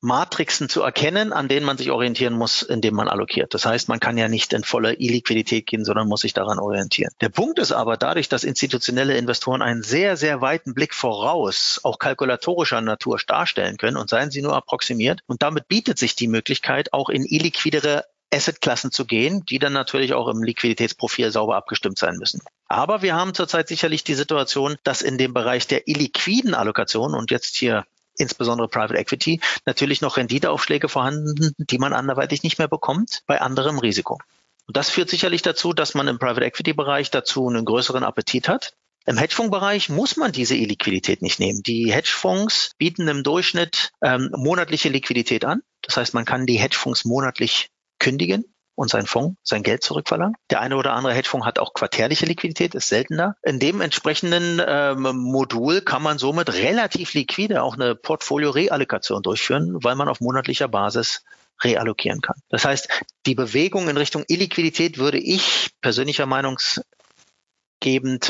Matrixen 0.00 0.68
zu 0.68 0.82
erkennen, 0.82 1.32
an 1.32 1.48
denen 1.48 1.66
man 1.66 1.76
sich 1.76 1.90
orientieren 1.90 2.34
muss, 2.34 2.62
indem 2.62 2.94
man 2.94 3.08
allokiert. 3.08 3.52
Das 3.54 3.66
heißt, 3.66 3.88
man 3.88 3.98
kann 3.98 4.16
ja 4.16 4.28
nicht 4.28 4.52
in 4.52 4.62
volle 4.62 4.94
Illiquidität 4.94 5.66
gehen, 5.66 5.84
sondern 5.84 6.06
muss 6.06 6.20
sich 6.20 6.34
daran 6.34 6.58
orientieren. 6.58 7.12
Der 7.20 7.30
Punkt 7.30 7.58
ist 7.58 7.72
aber, 7.72 7.96
dadurch, 7.96 8.28
dass 8.28 8.44
institutionelle 8.44 9.16
Investoren 9.16 9.60
einen 9.60 9.82
sehr, 9.82 10.16
sehr 10.16 10.40
weiten 10.40 10.74
Blick 10.74 10.94
voraus, 10.94 11.80
auch 11.82 11.98
kalkulatorischer 11.98 12.80
Natur 12.80 13.18
darstellen 13.26 13.76
können 13.76 13.96
und 13.96 14.08
seien 14.08 14.30
sie 14.30 14.42
nur 14.42 14.54
approximiert, 14.54 15.20
und 15.26 15.42
damit 15.42 15.66
bietet 15.66 15.98
sich 15.98 16.14
die 16.14 16.28
Möglichkeit, 16.28 16.92
auch 16.92 17.08
in 17.08 17.24
illiquidere 17.24 18.04
Assetklassen 18.32 18.92
zu 18.92 19.04
gehen, 19.06 19.44
die 19.46 19.58
dann 19.58 19.72
natürlich 19.72 20.12
auch 20.12 20.28
im 20.28 20.42
Liquiditätsprofil 20.42 21.30
sauber 21.30 21.56
abgestimmt 21.56 21.98
sein 21.98 22.16
müssen. 22.18 22.40
Aber 22.68 23.02
wir 23.02 23.14
haben 23.14 23.34
zurzeit 23.34 23.68
sicherlich 23.68 24.04
die 24.04 24.14
Situation, 24.14 24.76
dass 24.84 25.02
in 25.02 25.18
dem 25.18 25.32
Bereich 25.32 25.66
der 25.66 25.88
illiquiden 25.88 26.54
Allokation 26.54 27.14
und 27.14 27.30
jetzt 27.30 27.56
hier 27.56 27.84
insbesondere 28.18 28.68
Private 28.68 28.98
Equity, 28.98 29.40
natürlich 29.64 30.00
noch 30.00 30.16
Renditeaufschläge 30.16 30.88
vorhanden, 30.88 31.52
die 31.58 31.78
man 31.78 31.92
anderweitig 31.92 32.42
nicht 32.42 32.58
mehr 32.58 32.68
bekommt 32.68 33.22
bei 33.26 33.40
anderem 33.40 33.78
Risiko. 33.78 34.18
Und 34.66 34.76
das 34.76 34.90
führt 34.90 35.08
sicherlich 35.08 35.42
dazu, 35.42 35.72
dass 35.72 35.94
man 35.94 36.08
im 36.08 36.18
Private 36.18 36.44
Equity 36.44 36.74
Bereich 36.74 37.10
dazu 37.10 37.48
einen 37.48 37.64
größeren 37.64 38.04
Appetit 38.04 38.48
hat. 38.48 38.74
Im 39.06 39.16
Hedgefondsbereich 39.16 39.88
muss 39.88 40.18
man 40.18 40.32
diese 40.32 40.54
Illiquidität 40.54 41.22
nicht 41.22 41.40
nehmen. 41.40 41.62
Die 41.62 41.90
Hedgefonds 41.90 42.72
bieten 42.76 43.08
im 43.08 43.22
Durchschnitt 43.22 43.90
ähm, 44.02 44.30
monatliche 44.36 44.90
Liquidität 44.90 45.46
an. 45.46 45.62
Das 45.80 45.96
heißt, 45.96 46.12
man 46.12 46.26
kann 46.26 46.44
die 46.44 46.58
Hedgefonds 46.58 47.06
monatlich 47.06 47.70
kündigen 47.98 48.44
und 48.78 48.88
sein 48.90 49.06
Fonds 49.06 49.36
sein 49.42 49.64
Geld 49.64 49.82
zurückverlangen. 49.82 50.36
Der 50.50 50.60
eine 50.60 50.76
oder 50.76 50.92
andere 50.92 51.12
Hedgefonds 51.12 51.44
hat 51.44 51.58
auch 51.58 51.74
quartärliche 51.74 52.26
Liquidität, 52.26 52.76
ist 52.76 52.88
seltener. 52.88 53.34
In 53.42 53.58
dem 53.58 53.80
entsprechenden 53.80 54.62
ähm, 54.64 55.16
Modul 55.16 55.80
kann 55.80 56.00
man 56.00 56.18
somit 56.18 56.54
relativ 56.54 57.12
liquide 57.12 57.64
auch 57.64 57.74
eine 57.74 57.96
Portfolio-Reallokation 57.96 59.24
durchführen, 59.24 59.82
weil 59.82 59.96
man 59.96 60.08
auf 60.08 60.20
monatlicher 60.20 60.68
Basis 60.68 61.24
reallokieren 61.64 62.20
kann. 62.20 62.36
Das 62.50 62.64
heißt, 62.64 62.88
die 63.26 63.34
Bewegung 63.34 63.88
in 63.88 63.96
Richtung 63.96 64.22
Illiquidität 64.28 64.96
würde 64.96 65.18
ich 65.18 65.70
persönlicher 65.80 66.26
Meinungsgebend 66.26 66.84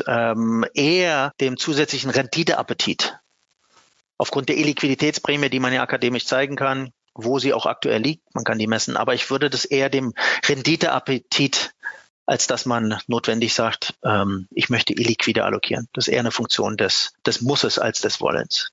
ähm, 0.07 0.65
eher 0.73 1.33
dem 1.43 1.59
zusätzlichen 1.59 2.09
Renditeappetit 2.09 3.19
aufgrund 4.17 4.49
der 4.49 4.57
Illiquiditätsprämie, 4.57 5.51
die 5.51 5.61
man 5.61 5.75
ja 5.75 5.83
akademisch 5.83 6.25
zeigen 6.25 6.57
kann, 6.57 6.93
wo 7.19 7.39
sie 7.39 7.53
auch 7.53 7.67
aktuell 7.67 8.01
liegt. 8.01 8.35
Man 8.35 8.45
kann 8.45 8.59
die 8.59 8.67
messen. 8.67 8.97
Aber 8.97 9.15
ich 9.15 9.31
würde 9.31 9.51
das 9.51 9.65
eher 9.65 9.91
dem 9.91 10.15
Renditeappetit 10.47 11.75
als 12.29 12.47
dass 12.47 12.67
man 12.67 12.99
notwendig 13.07 13.55
sagt, 13.55 13.95
ähm, 14.05 14.49
ich 14.51 14.69
möchte 14.69 14.93
illiquide 14.93 15.45
allokieren. 15.45 15.89
Das 15.95 16.09
ist 16.09 16.13
eher 16.13 16.21
eine 16.21 16.31
Funktion 16.31 16.77
des, 16.77 17.15
des 17.25 17.41
Musses 17.41 17.79
als 17.79 18.01
des 18.01 18.21
Wollens. 18.21 18.71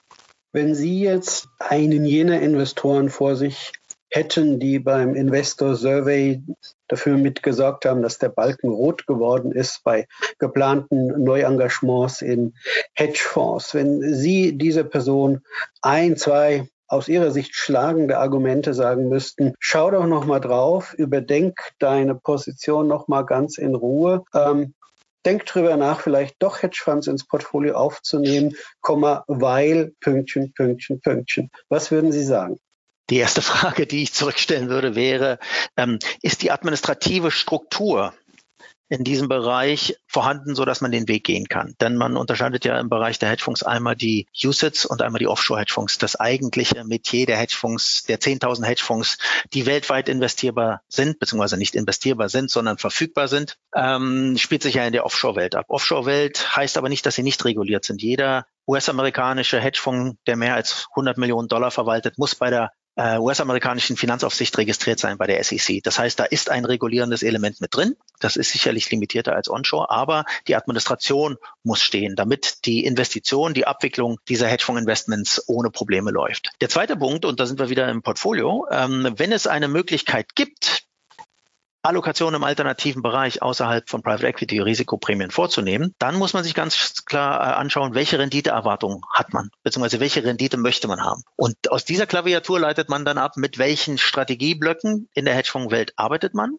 Wenn 0.51 0.75
Sie 0.75 0.99
jetzt 0.99 1.47
einen 1.59 2.03
jener 2.03 2.41
Investoren 2.41 3.09
vor 3.09 3.37
sich 3.37 3.71
hätten, 4.09 4.59
die 4.59 4.79
beim 4.79 5.15
Investor 5.15 5.75
Survey 5.75 6.43
dafür 6.89 7.17
mitgesorgt 7.17 7.85
haben, 7.85 8.01
dass 8.01 8.17
der 8.17 8.29
Balken 8.29 8.69
rot 8.69 9.07
geworden 9.07 9.53
ist 9.53 9.83
bei 9.85 10.05
geplanten 10.37 11.23
Neuengagements 11.23 12.21
in 12.21 12.55
Hedgefonds. 12.93 13.73
Wenn 13.73 14.13
Sie 14.13 14.57
diese 14.57 14.83
Person 14.83 15.41
ein, 15.81 16.17
zwei 16.17 16.67
aus 16.87 17.07
ihrer 17.07 17.31
Sicht 17.31 17.55
schlagende 17.55 18.19
Argumente 18.19 18.73
sagen 18.73 19.09
müssten, 19.09 19.53
schau 19.59 19.91
doch 19.91 20.05
noch 20.05 20.25
mal 20.25 20.39
drauf, 20.39 20.93
überdenk 20.93 21.71
deine 21.79 22.15
Position 22.15 22.87
noch 22.87 23.07
mal 23.07 23.23
ganz 23.23 23.57
in 23.57 23.75
Ruhe. 23.75 24.23
Ähm, 24.33 24.73
denk 25.25 25.45
drüber 25.45 25.75
nach, 25.77 26.01
vielleicht 26.01 26.35
doch 26.39 26.61
Hedgefonds 26.61 27.07
ins 27.07 27.25
Portfolio 27.25 27.75
aufzunehmen, 27.75 28.55
weil 28.81 29.93
Pünktchen, 29.99 30.53
Pünktchen, 30.53 31.01
Pünktchen. 31.01 31.49
Was 31.69 31.91
würden 31.91 32.11
Sie 32.11 32.23
sagen? 32.23 32.59
Die 33.09 33.17
erste 33.17 33.41
Frage, 33.41 33.85
die 33.85 34.03
ich 34.03 34.13
zurückstellen 34.13 34.69
würde, 34.69 34.95
wäre, 34.95 35.37
ähm, 35.77 35.99
ist 36.21 36.41
die 36.41 36.51
administrative 36.51 37.29
Struktur 37.31 38.13
in 38.87 39.03
diesem 39.03 39.27
Bereich 39.27 39.95
vorhanden, 40.07 40.55
so 40.55 40.63
dass 40.63 40.81
man 40.81 40.91
den 40.91 41.07
Weg 41.07 41.23
gehen 41.23 41.47
kann. 41.47 41.75
Denn 41.81 41.95
man 41.95 42.17
unterscheidet 42.17 42.65
ja 42.65 42.79
im 42.79 42.89
Bereich 42.89 43.17
der 43.17 43.29
Hedgefonds 43.29 43.63
einmal 43.63 43.95
die 43.95 44.27
USITs 44.43 44.85
und 44.85 45.01
einmal 45.01 45.19
die 45.19 45.27
Offshore-Hedgefonds. 45.27 45.97
Das 45.97 46.15
eigentliche 46.15 46.83
Metier 46.83 47.25
der 47.25 47.37
Hedgefonds, 47.37 48.03
der 48.03 48.19
10.000 48.19 48.65
Hedgefonds, 48.65 49.17
die 49.53 49.65
weltweit 49.65 50.07
investierbar 50.07 50.81
sind, 50.87 51.19
beziehungsweise 51.19 51.57
nicht 51.57 51.75
investierbar 51.75 52.29
sind, 52.29 52.51
sondern 52.51 52.77
verfügbar 52.77 53.27
sind, 53.27 53.57
ähm, 53.75 54.37
spielt 54.37 54.61
sich 54.61 54.75
ja 54.75 54.85
in 54.85 54.93
der 54.93 55.05
Offshore-Welt 55.05 55.55
ab. 55.55 55.65
Offshore-Welt 55.69 56.55
heißt 56.55 56.77
aber 56.77 56.89
nicht, 56.89 57.05
dass 57.05 57.15
sie 57.15 57.23
nicht 57.23 57.43
reguliert 57.43 57.85
sind. 57.85 58.01
Jeder 58.01 58.45
US-amerikanische 58.67 59.59
Hedgefonds, 59.59 60.17
der 60.27 60.35
mehr 60.35 60.55
als 60.55 60.87
100 60.91 61.17
Millionen 61.17 61.47
Dollar 61.47 61.71
verwaltet, 61.71 62.17
muss 62.17 62.35
bei 62.35 62.49
der 62.49 62.71
äh, 62.95 63.17
US-amerikanischen 63.17 63.97
Finanzaufsicht 63.97 64.57
registriert 64.57 64.99
sein 64.99 65.17
bei 65.17 65.27
der 65.27 65.43
SEC. 65.43 65.83
Das 65.83 65.99
heißt, 65.99 66.19
da 66.19 66.23
ist 66.23 66.49
ein 66.49 66.65
regulierendes 66.65 67.23
Element 67.23 67.61
mit 67.61 67.75
drin. 67.75 67.95
Das 68.19 68.35
ist 68.35 68.51
sicherlich 68.51 68.89
limitierter 68.89 69.35
als 69.35 69.49
onshore, 69.49 69.89
aber 69.89 70.25
die 70.47 70.55
Administration 70.55 71.37
muss 71.63 71.81
stehen, 71.81 72.15
damit 72.15 72.65
die 72.65 72.85
Investition, 72.85 73.53
die 73.53 73.67
Abwicklung 73.67 74.19
dieser 74.29 74.47
Hedgefonds-Investments 74.47 75.43
ohne 75.47 75.69
Probleme 75.69 76.11
läuft. 76.11 76.51
Der 76.61 76.69
zweite 76.69 76.95
Punkt, 76.95 77.25
und 77.25 77.39
da 77.39 77.45
sind 77.45 77.59
wir 77.59 77.69
wieder 77.69 77.89
im 77.89 78.01
Portfolio, 78.01 78.65
ähm, 78.71 79.13
wenn 79.17 79.31
es 79.31 79.47
eine 79.47 79.67
Möglichkeit 79.67 80.35
gibt, 80.35 80.84
Allokation 81.85 82.33
im 82.33 82.43
alternativen 82.43 83.01
Bereich 83.01 83.41
außerhalb 83.41 83.89
von 83.89 84.01
Private 84.01 84.27
Equity 84.27 84.59
Risikoprämien 84.59 85.31
vorzunehmen, 85.31 85.93
dann 85.99 86.15
muss 86.15 86.33
man 86.33 86.43
sich 86.43 86.53
ganz 86.53 87.05
klar 87.05 87.39
äh, 87.39 87.53
anschauen, 87.53 87.93
welche 87.93 88.19
Renditeerwartungen 88.19 89.01
hat 89.13 89.33
man, 89.33 89.49
beziehungsweise 89.63 89.99
welche 89.99 90.23
Rendite 90.23 90.57
möchte 90.57 90.87
man 90.87 91.01
haben. 91.01 91.21
Und 91.35 91.71
aus 91.71 91.85
dieser 91.85 92.07
Klaviatur 92.07 92.59
leitet 92.59 92.89
man 92.89 93.05
dann 93.05 93.17
ab, 93.17 93.37
mit 93.37 93.57
welchen 93.57 93.97
Strategieblöcken 93.97 95.09
in 95.13 95.25
der 95.25 95.35
Hedgefondswelt 95.35 95.93
arbeitet 95.95 96.33
man. 96.33 96.57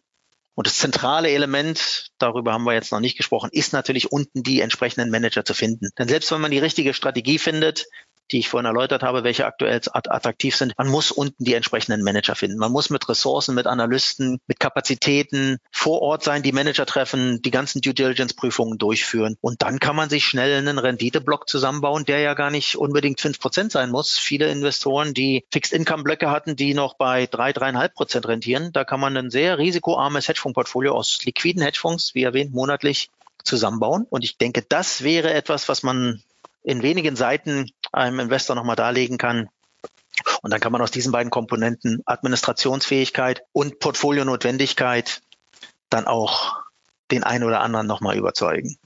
Und 0.55 0.65
das 0.65 0.77
zentrale 0.77 1.29
Element, 1.29 2.07
darüber 2.17 2.51
haben 2.53 2.63
wir 2.63 2.73
jetzt 2.73 2.91
noch 2.91 2.99
nicht 2.99 3.15
gesprochen, 3.15 3.51
ist 3.51 3.73
natürlich 3.73 4.11
unten 4.11 4.41
die 4.41 4.61
entsprechenden 4.61 5.11
Manager 5.11 5.45
zu 5.45 5.53
finden. 5.53 5.89
Denn 5.99 6.07
selbst 6.07 6.31
wenn 6.31 6.41
man 6.41 6.49
die 6.49 6.57
richtige 6.57 6.95
Strategie 6.95 7.37
findet, 7.37 7.85
die 8.31 8.39
ich 8.39 8.49
vorhin 8.49 8.65
erläutert 8.65 9.03
habe, 9.03 9.23
welche 9.23 9.45
aktuell 9.45 9.81
attraktiv 9.91 10.55
sind. 10.55 10.73
Man 10.77 10.87
muss 10.87 11.11
unten 11.11 11.43
die 11.43 11.53
entsprechenden 11.53 12.03
Manager 12.03 12.35
finden. 12.35 12.57
Man 12.57 12.71
muss 12.71 12.89
mit 12.89 13.07
Ressourcen, 13.07 13.55
mit 13.55 13.67
Analysten, 13.67 14.39
mit 14.47 14.59
Kapazitäten 14.59 15.57
vor 15.71 16.01
Ort 16.01 16.23
sein, 16.23 16.43
die 16.43 16.51
Manager 16.51 16.85
treffen, 16.85 17.41
die 17.41 17.51
ganzen 17.51 17.81
Due 17.81 17.93
Diligence 17.93 18.33
Prüfungen 18.33 18.77
durchführen. 18.77 19.37
Und 19.41 19.61
dann 19.61 19.79
kann 19.79 19.95
man 19.95 20.09
sich 20.09 20.25
schnell 20.25 20.57
einen 20.57 20.77
Renditeblock 20.77 21.47
zusammenbauen, 21.47 22.05
der 22.05 22.19
ja 22.19 22.33
gar 22.33 22.51
nicht 22.51 22.77
unbedingt 22.77 23.21
fünf 23.21 23.39
Prozent 23.39 23.71
sein 23.71 23.91
muss. 23.91 24.17
Viele 24.17 24.49
Investoren, 24.49 25.13
die 25.13 25.45
Fixed 25.51 25.73
Income 25.73 26.03
Blöcke 26.03 26.29
hatten, 26.29 26.55
die 26.55 26.73
noch 26.73 26.95
bei 26.95 27.27
drei, 27.27 27.53
dreieinhalb 27.53 27.93
Prozent 27.93 28.27
rentieren, 28.27 28.71
da 28.73 28.83
kann 28.83 28.99
man 28.99 29.15
ein 29.17 29.29
sehr 29.29 29.57
risikoarmes 29.57 30.27
Hedgefonds-Portfolio 30.27 30.93
aus 30.93 31.23
liquiden 31.23 31.61
Hedgefonds, 31.61 32.13
wie 32.15 32.23
erwähnt, 32.23 32.53
monatlich 32.53 33.09
zusammenbauen. 33.43 34.05
Und 34.09 34.23
ich 34.23 34.37
denke, 34.37 34.63
das 34.67 35.03
wäre 35.03 35.33
etwas, 35.33 35.69
was 35.69 35.83
man 35.83 36.21
in 36.63 36.83
wenigen 36.83 37.15
Seiten 37.15 37.71
einem 37.91 38.19
Investor 38.19 38.55
nochmal 38.55 38.75
darlegen 38.75 39.17
kann. 39.17 39.49
Und 40.41 40.51
dann 40.51 40.59
kann 40.59 40.71
man 40.71 40.81
aus 40.81 40.91
diesen 40.91 41.11
beiden 41.11 41.29
Komponenten 41.29 42.01
Administrationsfähigkeit 42.05 43.43
und 43.51 43.79
Portfolionotwendigkeit 43.79 45.21
dann 45.89 46.07
auch 46.07 46.57
den 47.11 47.23
einen 47.23 47.43
oder 47.43 47.61
anderen 47.61 47.87
nochmal 47.87 48.17
überzeugen. 48.17 48.77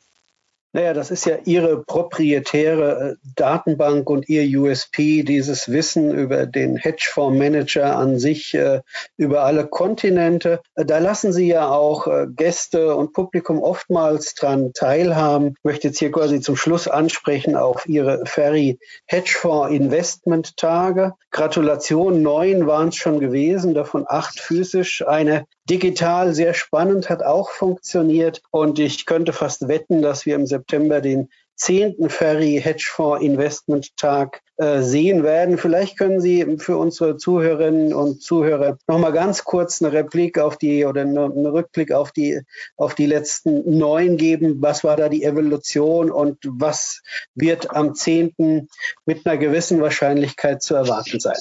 Naja, 0.74 0.94
das 0.94 1.12
ist 1.12 1.26
ja 1.26 1.38
Ihre 1.44 1.84
proprietäre 1.84 3.12
äh, 3.12 3.16
Datenbank 3.36 4.10
und 4.10 4.30
Ihr 4.30 4.58
USP, 4.58 5.24
dieses 5.24 5.70
Wissen 5.70 6.14
über 6.14 6.46
den 6.46 6.78
Hedgefondsmanager 6.78 7.98
an 7.98 8.20
sich, 8.20 8.54
äh, 8.54 8.80
über 9.18 9.44
alle 9.44 9.68
Kontinente. 9.68 10.62
Äh, 10.76 10.86
da 10.86 11.00
lassen 11.00 11.34
Sie 11.34 11.48
ja 11.48 11.70
auch 11.70 12.08
Gäste 12.36 12.96
und 12.96 13.12
Publikum 13.12 13.62
oftmals 13.62 14.34
dran 14.34 14.72
teilhaben. 14.74 15.56
Ich 15.58 15.64
möchte 15.64 15.88
jetzt 15.90 16.00
hier 16.00 16.12
quasi 16.12 16.40
zum 16.40 16.56
Schluss 16.56 16.88
ansprechen 16.88 17.58
auf 17.58 17.86
Ihre 17.88 18.26
Ferry 18.26 18.80
Hedgefonds 19.08 19.76
Investment 19.76 20.56
Tage. 20.56 21.16
Gratulation, 21.32 22.22
neun 22.22 22.66
waren 22.66 22.90
es 22.90 22.96
schon 22.96 23.20
gewesen, 23.20 23.74
davon 23.74 24.06
acht 24.08 24.40
physisch. 24.40 25.06
Eine 25.06 25.46
digital 25.70 26.34
sehr 26.34 26.54
spannend, 26.54 27.10
hat 27.10 27.24
auch 27.24 27.50
funktioniert. 27.50 28.42
Und 28.52 28.80
ich 28.80 29.06
könnte 29.06 29.34
fast 29.34 29.68
wetten, 29.68 30.02
dass 30.02 30.26
wir 30.26 30.36
im 30.36 30.46
September 30.46 30.61
den 30.70 31.30
zehnten 31.62 32.10
Ferry 32.10 32.60
Hedgefonds 32.62 33.24
Investment 33.24 33.96
Tag 33.96 34.42
äh, 34.58 34.82
sehen 34.82 35.24
werden. 35.24 35.60
Vielleicht 35.60 35.96
können 35.98 36.20
Sie 36.20 36.58
für 36.58 36.78
unsere 36.78 37.18
Zuhörerinnen 37.18 37.94
und 37.94 38.22
Zuhörer 38.22 38.78
noch 38.88 38.98
mal 38.98 39.12
ganz 39.12 39.44
kurz 39.44 39.82
eine 39.82 39.94
Replik 39.94 40.40
auf 40.40 40.58
die 40.58 40.86
oder 40.86 41.02
einen 41.02 41.46
Rückblick 41.46 41.92
auf 41.92 42.12
die 42.12 42.42
auf 42.78 42.96
die 42.96 43.06
letzten 43.06 43.78
neun 43.78 44.18
geben. 44.18 44.58
Was 44.60 44.84
war 44.84 44.98
da 44.98 45.08
die 45.08 45.24
Evolution 45.24 46.10
und 46.10 46.40
was 46.44 47.04
wird 47.36 47.70
am 47.70 47.94
zehnten 47.94 48.68
mit 49.06 49.26
einer 49.26 49.38
gewissen 49.38 49.82
Wahrscheinlichkeit 49.82 50.64
zu 50.64 50.74
erwarten 50.74 51.20
sein? 51.20 51.38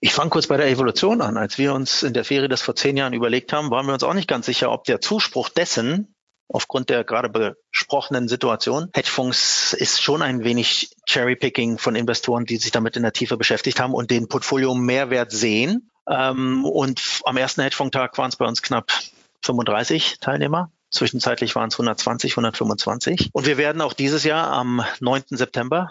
Ich 0.00 0.12
fange 0.12 0.30
kurz 0.30 0.46
bei 0.46 0.56
der 0.56 0.68
Evolution 0.68 1.20
an. 1.20 1.36
Als 1.36 1.58
wir 1.58 1.72
uns 1.72 2.02
in 2.02 2.12
der 2.12 2.24
Ferie 2.24 2.48
das 2.48 2.60
vor 2.62 2.76
zehn 2.76 2.96
Jahren 2.96 3.14
überlegt 3.14 3.52
haben, 3.52 3.70
waren 3.70 3.86
wir 3.86 3.94
uns 3.94 4.02
auch 4.02 4.12
nicht 4.12 4.28
ganz 4.28 4.46
sicher, 4.46 4.70
ob 4.70 4.84
der 4.84 5.00
Zuspruch 5.00 5.48
dessen, 5.48 6.13
aufgrund 6.48 6.90
der 6.90 7.04
gerade 7.04 7.28
besprochenen 7.28 8.28
Situation, 8.28 8.90
Hedgefonds 8.94 9.72
ist 9.72 10.02
schon 10.02 10.22
ein 10.22 10.44
wenig 10.44 10.90
Cherrypicking 11.06 11.78
von 11.78 11.96
Investoren, 11.96 12.44
die 12.44 12.56
sich 12.56 12.70
damit 12.70 12.96
in 12.96 13.02
der 13.02 13.12
Tiefe 13.12 13.36
beschäftigt 13.36 13.80
haben 13.80 13.94
und 13.94 14.10
den 14.10 14.28
Portfolio 14.28 14.74
Mehrwert 14.74 15.32
sehen. 15.32 15.90
Ähm, 16.08 16.64
und 16.64 17.22
am 17.24 17.36
ersten 17.36 17.62
Hedgefonds-Tag 17.62 18.16
waren 18.18 18.28
es 18.28 18.36
bei 18.36 18.46
uns 18.46 18.62
knapp 18.62 18.92
35 19.42 20.18
Teilnehmer. 20.20 20.70
Zwischenzeitlich 20.90 21.56
waren 21.56 21.68
es 21.68 21.74
120, 21.74 22.32
125. 22.32 23.30
Und 23.32 23.46
wir 23.46 23.56
werden 23.56 23.80
auch 23.80 23.94
dieses 23.94 24.22
Jahr 24.22 24.52
am 24.52 24.84
9. 25.00 25.24
September 25.30 25.90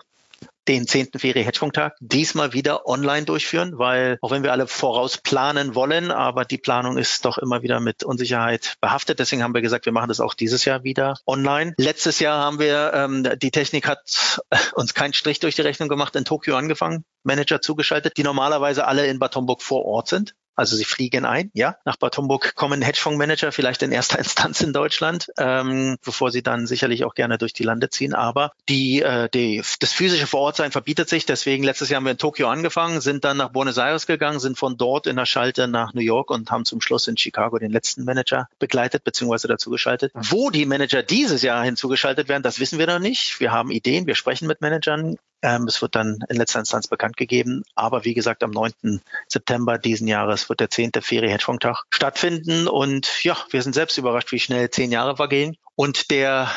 den 0.68 0.88
10. 0.88 1.10
Ferie-Hedgefonds-Tag 1.18 1.96
diesmal 2.00 2.54
wieder 2.54 2.88
online 2.88 3.26
durchführen, 3.26 3.78
weil 3.78 4.18
auch 4.22 4.32
wenn 4.32 4.44
wir 4.44 4.52
alle 4.52 4.68
voraus 4.68 5.18
planen 5.18 5.76
wollen, 5.76 6.12
aber 6.12 6.46
die 6.46 6.58
Planung 6.58 6.98
ist 6.98 7.26
doch 7.26 7.38
immer 7.38 7.64
wieder 7.64 7.80
mit 7.80 8.04
Unsicherheit 8.04 8.76
behaftet. 8.80 9.20
Deswegen 9.20 9.44
haben 9.44 9.54
wir 9.54 9.62
gesagt, 9.62 9.86
wir 9.86 9.94
machen 9.94 10.08
das 10.08 10.22
auch 10.22 10.34
dieses 10.34 10.66
Jahr 10.66 10.84
wieder 10.84 11.16
online. 11.26 11.74
Letztes 11.78 12.20
Jahr 12.20 12.44
haben 12.44 12.60
wir, 12.60 12.92
ähm, 12.94 13.28
die 13.42 13.52
Technik 13.52 13.88
hat 13.88 14.42
uns 14.74 14.94
keinen 14.94 15.14
Strich 15.14 15.40
durch 15.40 15.56
die 15.56 15.62
Rechnung 15.62 15.90
gemacht, 15.90 16.16
in 16.16 16.26
Tokio 16.26 16.56
angefangen, 16.56 17.04
Manager 17.24 17.62
zugeschaltet, 17.62 18.18
die 18.18 18.24
normalerweise 18.24 18.86
alle 18.88 19.08
in 19.08 19.20
Bad 19.20 19.36
Homburg 19.36 19.62
vor 19.62 19.86
Ort 19.86 20.08
sind. 20.08 20.34
Also 20.56 20.76
sie 20.76 20.86
fliegen 20.86 21.26
ein, 21.26 21.50
ja. 21.54 21.78
Nach 21.86 21.96
Bad 21.96 22.18
Homburg 22.18 22.56
kommen 22.56 22.82
Hedgefondsmanager 22.82 23.52
vielleicht 23.52 23.82
in 23.82 23.92
erster 23.92 24.20
Instanz 24.24 24.62
in 24.62 24.74
Deutschland, 24.74 25.28
ähm, 25.38 25.98
bevor 26.04 26.32
sie 26.32 26.44
dann 26.44 26.68
sicherlich 26.68 27.06
auch 27.06 27.16
gerne 27.16 27.38
durch 27.38 27.54
die 27.54 27.64
Lande 27.64 27.90
ziehen. 27.90 28.14
Aber 28.14 28.52
die, 28.70 29.02
äh, 29.02 29.30
die, 29.34 29.64
das 29.80 29.94
physische 29.94 30.28
Vorortsein 30.28 30.72
verbietet 30.72 31.10
sich. 31.10 31.26
Deswegen 31.26 31.64
letztes 31.64 31.90
Jahr 31.90 31.98
haben 31.98 32.06
wir 32.06 32.12
in 32.12 32.18
Tokio 32.18 32.50
angefangen, 32.50 33.02
sind 33.02 33.24
dann 33.26 33.38
nach 33.38 33.50
Buenos 33.50 33.78
Aires 33.78 34.06
gegangen, 34.06 34.40
sind 34.40 34.58
von 34.58 34.78
dort 34.78 35.08
in 35.08 35.16
der 35.16 35.26
Schalte 35.26 35.68
nach 35.68 35.94
New 35.94 36.02
York 36.02 36.30
und 36.30 36.52
haben 36.52 36.66
zum 36.66 36.82
Schluss 36.82 37.08
in 37.08 37.18
Chicago 37.18 37.58
den 37.58 37.72
letzten 37.72 38.04
Manager 38.04 38.48
begleitet 38.60 39.04
bzw. 39.04 39.48
dazugeschaltet. 39.48 40.12
Wo 40.16 40.50
die 40.50 40.66
Manager 40.66 41.04
dieses 41.04 41.42
Jahr 41.42 41.64
hinzugeschaltet 41.64 42.30
werden, 42.30 42.44
das 42.44 42.60
wissen 42.60 42.80
wir 42.80 42.88
noch 42.88 43.00
nicht. 43.00 43.40
Wir 43.40 43.52
haben 43.52 43.72
Ideen, 43.72 44.08
wir 44.08 44.16
sprechen 44.16 44.48
mit 44.48 44.62
Managern. 44.62 45.18
Ähm, 45.44 45.68
es 45.68 45.82
wird 45.82 45.96
dann 45.96 46.20
in 46.30 46.38
letzter 46.38 46.60
Instanz 46.60 46.88
bekannt 46.88 47.18
gegeben. 47.18 47.64
Aber 47.76 48.06
wie 48.06 48.14
gesagt, 48.14 48.44
am 48.44 48.52
9. 48.52 49.02
September 49.28 49.78
diesen 49.78 50.08
Jahres 50.08 50.50
wird 50.50 50.62
der 50.62 50.70
10. 50.70 50.94
Ferie-Hedgefonds-Tag 51.02 51.84
stattfinden. 51.90 52.68
Und 52.68 53.24
ja, 53.24 53.38
wir 53.52 53.62
sind 53.62 53.74
selbst 53.74 53.98
überrascht, 53.98 54.32
wie 54.32 54.40
schnell 54.40 54.70
zehn 54.72 54.92
Jahre 54.92 55.18
vergehen. 55.18 55.58
Und 55.76 56.10
der 56.10 56.50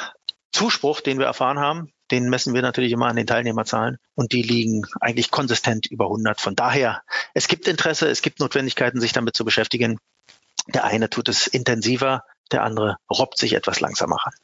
Zuspruch, 0.52 1.00
den 1.00 1.18
wir 1.18 1.26
erfahren 1.26 1.58
haben, 1.58 1.92
den 2.12 2.28
messen 2.30 2.54
wir 2.54 2.62
natürlich 2.62 2.92
immer 2.92 3.06
an 3.06 3.16
den 3.16 3.26
Teilnehmerzahlen 3.26 3.98
und 4.14 4.32
die 4.32 4.42
liegen 4.42 4.86
eigentlich 5.00 5.32
konsistent 5.32 5.86
über 5.86 6.04
100. 6.04 6.40
Von 6.40 6.54
daher, 6.54 7.02
es 7.34 7.48
gibt 7.48 7.66
Interesse, 7.66 8.08
es 8.08 8.22
gibt 8.22 8.38
Notwendigkeiten, 8.38 9.00
sich 9.00 9.12
damit 9.12 9.34
zu 9.34 9.44
beschäftigen. 9.44 9.98
Der 10.68 10.84
eine 10.84 11.10
tut 11.10 11.28
es 11.28 11.48
intensiver, 11.48 12.22
der 12.52 12.62
andere 12.62 12.96
robbt 13.10 13.38
sich 13.38 13.54
etwas 13.54 13.80
langsamer 13.80 14.16
ran. 14.16 14.34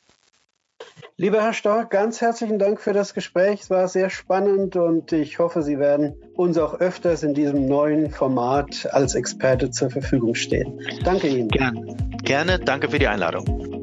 Lieber 1.19 1.43
Herr 1.43 1.53
Stork, 1.53 1.91
ganz 1.91 2.23
herzlichen 2.23 2.59
Dank 2.59 2.81
für 2.81 2.95
das 2.95 3.13
Gespräch. 3.13 3.61
Es 3.61 3.71
war 3.71 3.87
sehr 3.87 4.09
spannend 4.09 4.77
und 4.77 5.13
ich 5.13 5.39
hoffe, 5.39 5.63
Sie 5.63 5.79
werden 5.79 6.15
uns 6.35 6.57
auch 6.57 6.81
öfters 6.81 7.23
in 7.23 7.35
diesem 7.35 7.67
neuen 7.67 8.11
Format 8.11 8.89
als 8.91 9.15
Experte 9.15 9.71
zur 9.71 9.91
Verfügung 9.91 10.35
stehen. 10.35 10.81
Danke 11.05 11.29
Ihnen. 11.29 11.49
Gerne. 11.49 11.97
Gerne. 12.23 12.59
Danke 12.59 12.89
für 12.89 12.99
die 12.99 13.09
Einladung. 13.09 13.82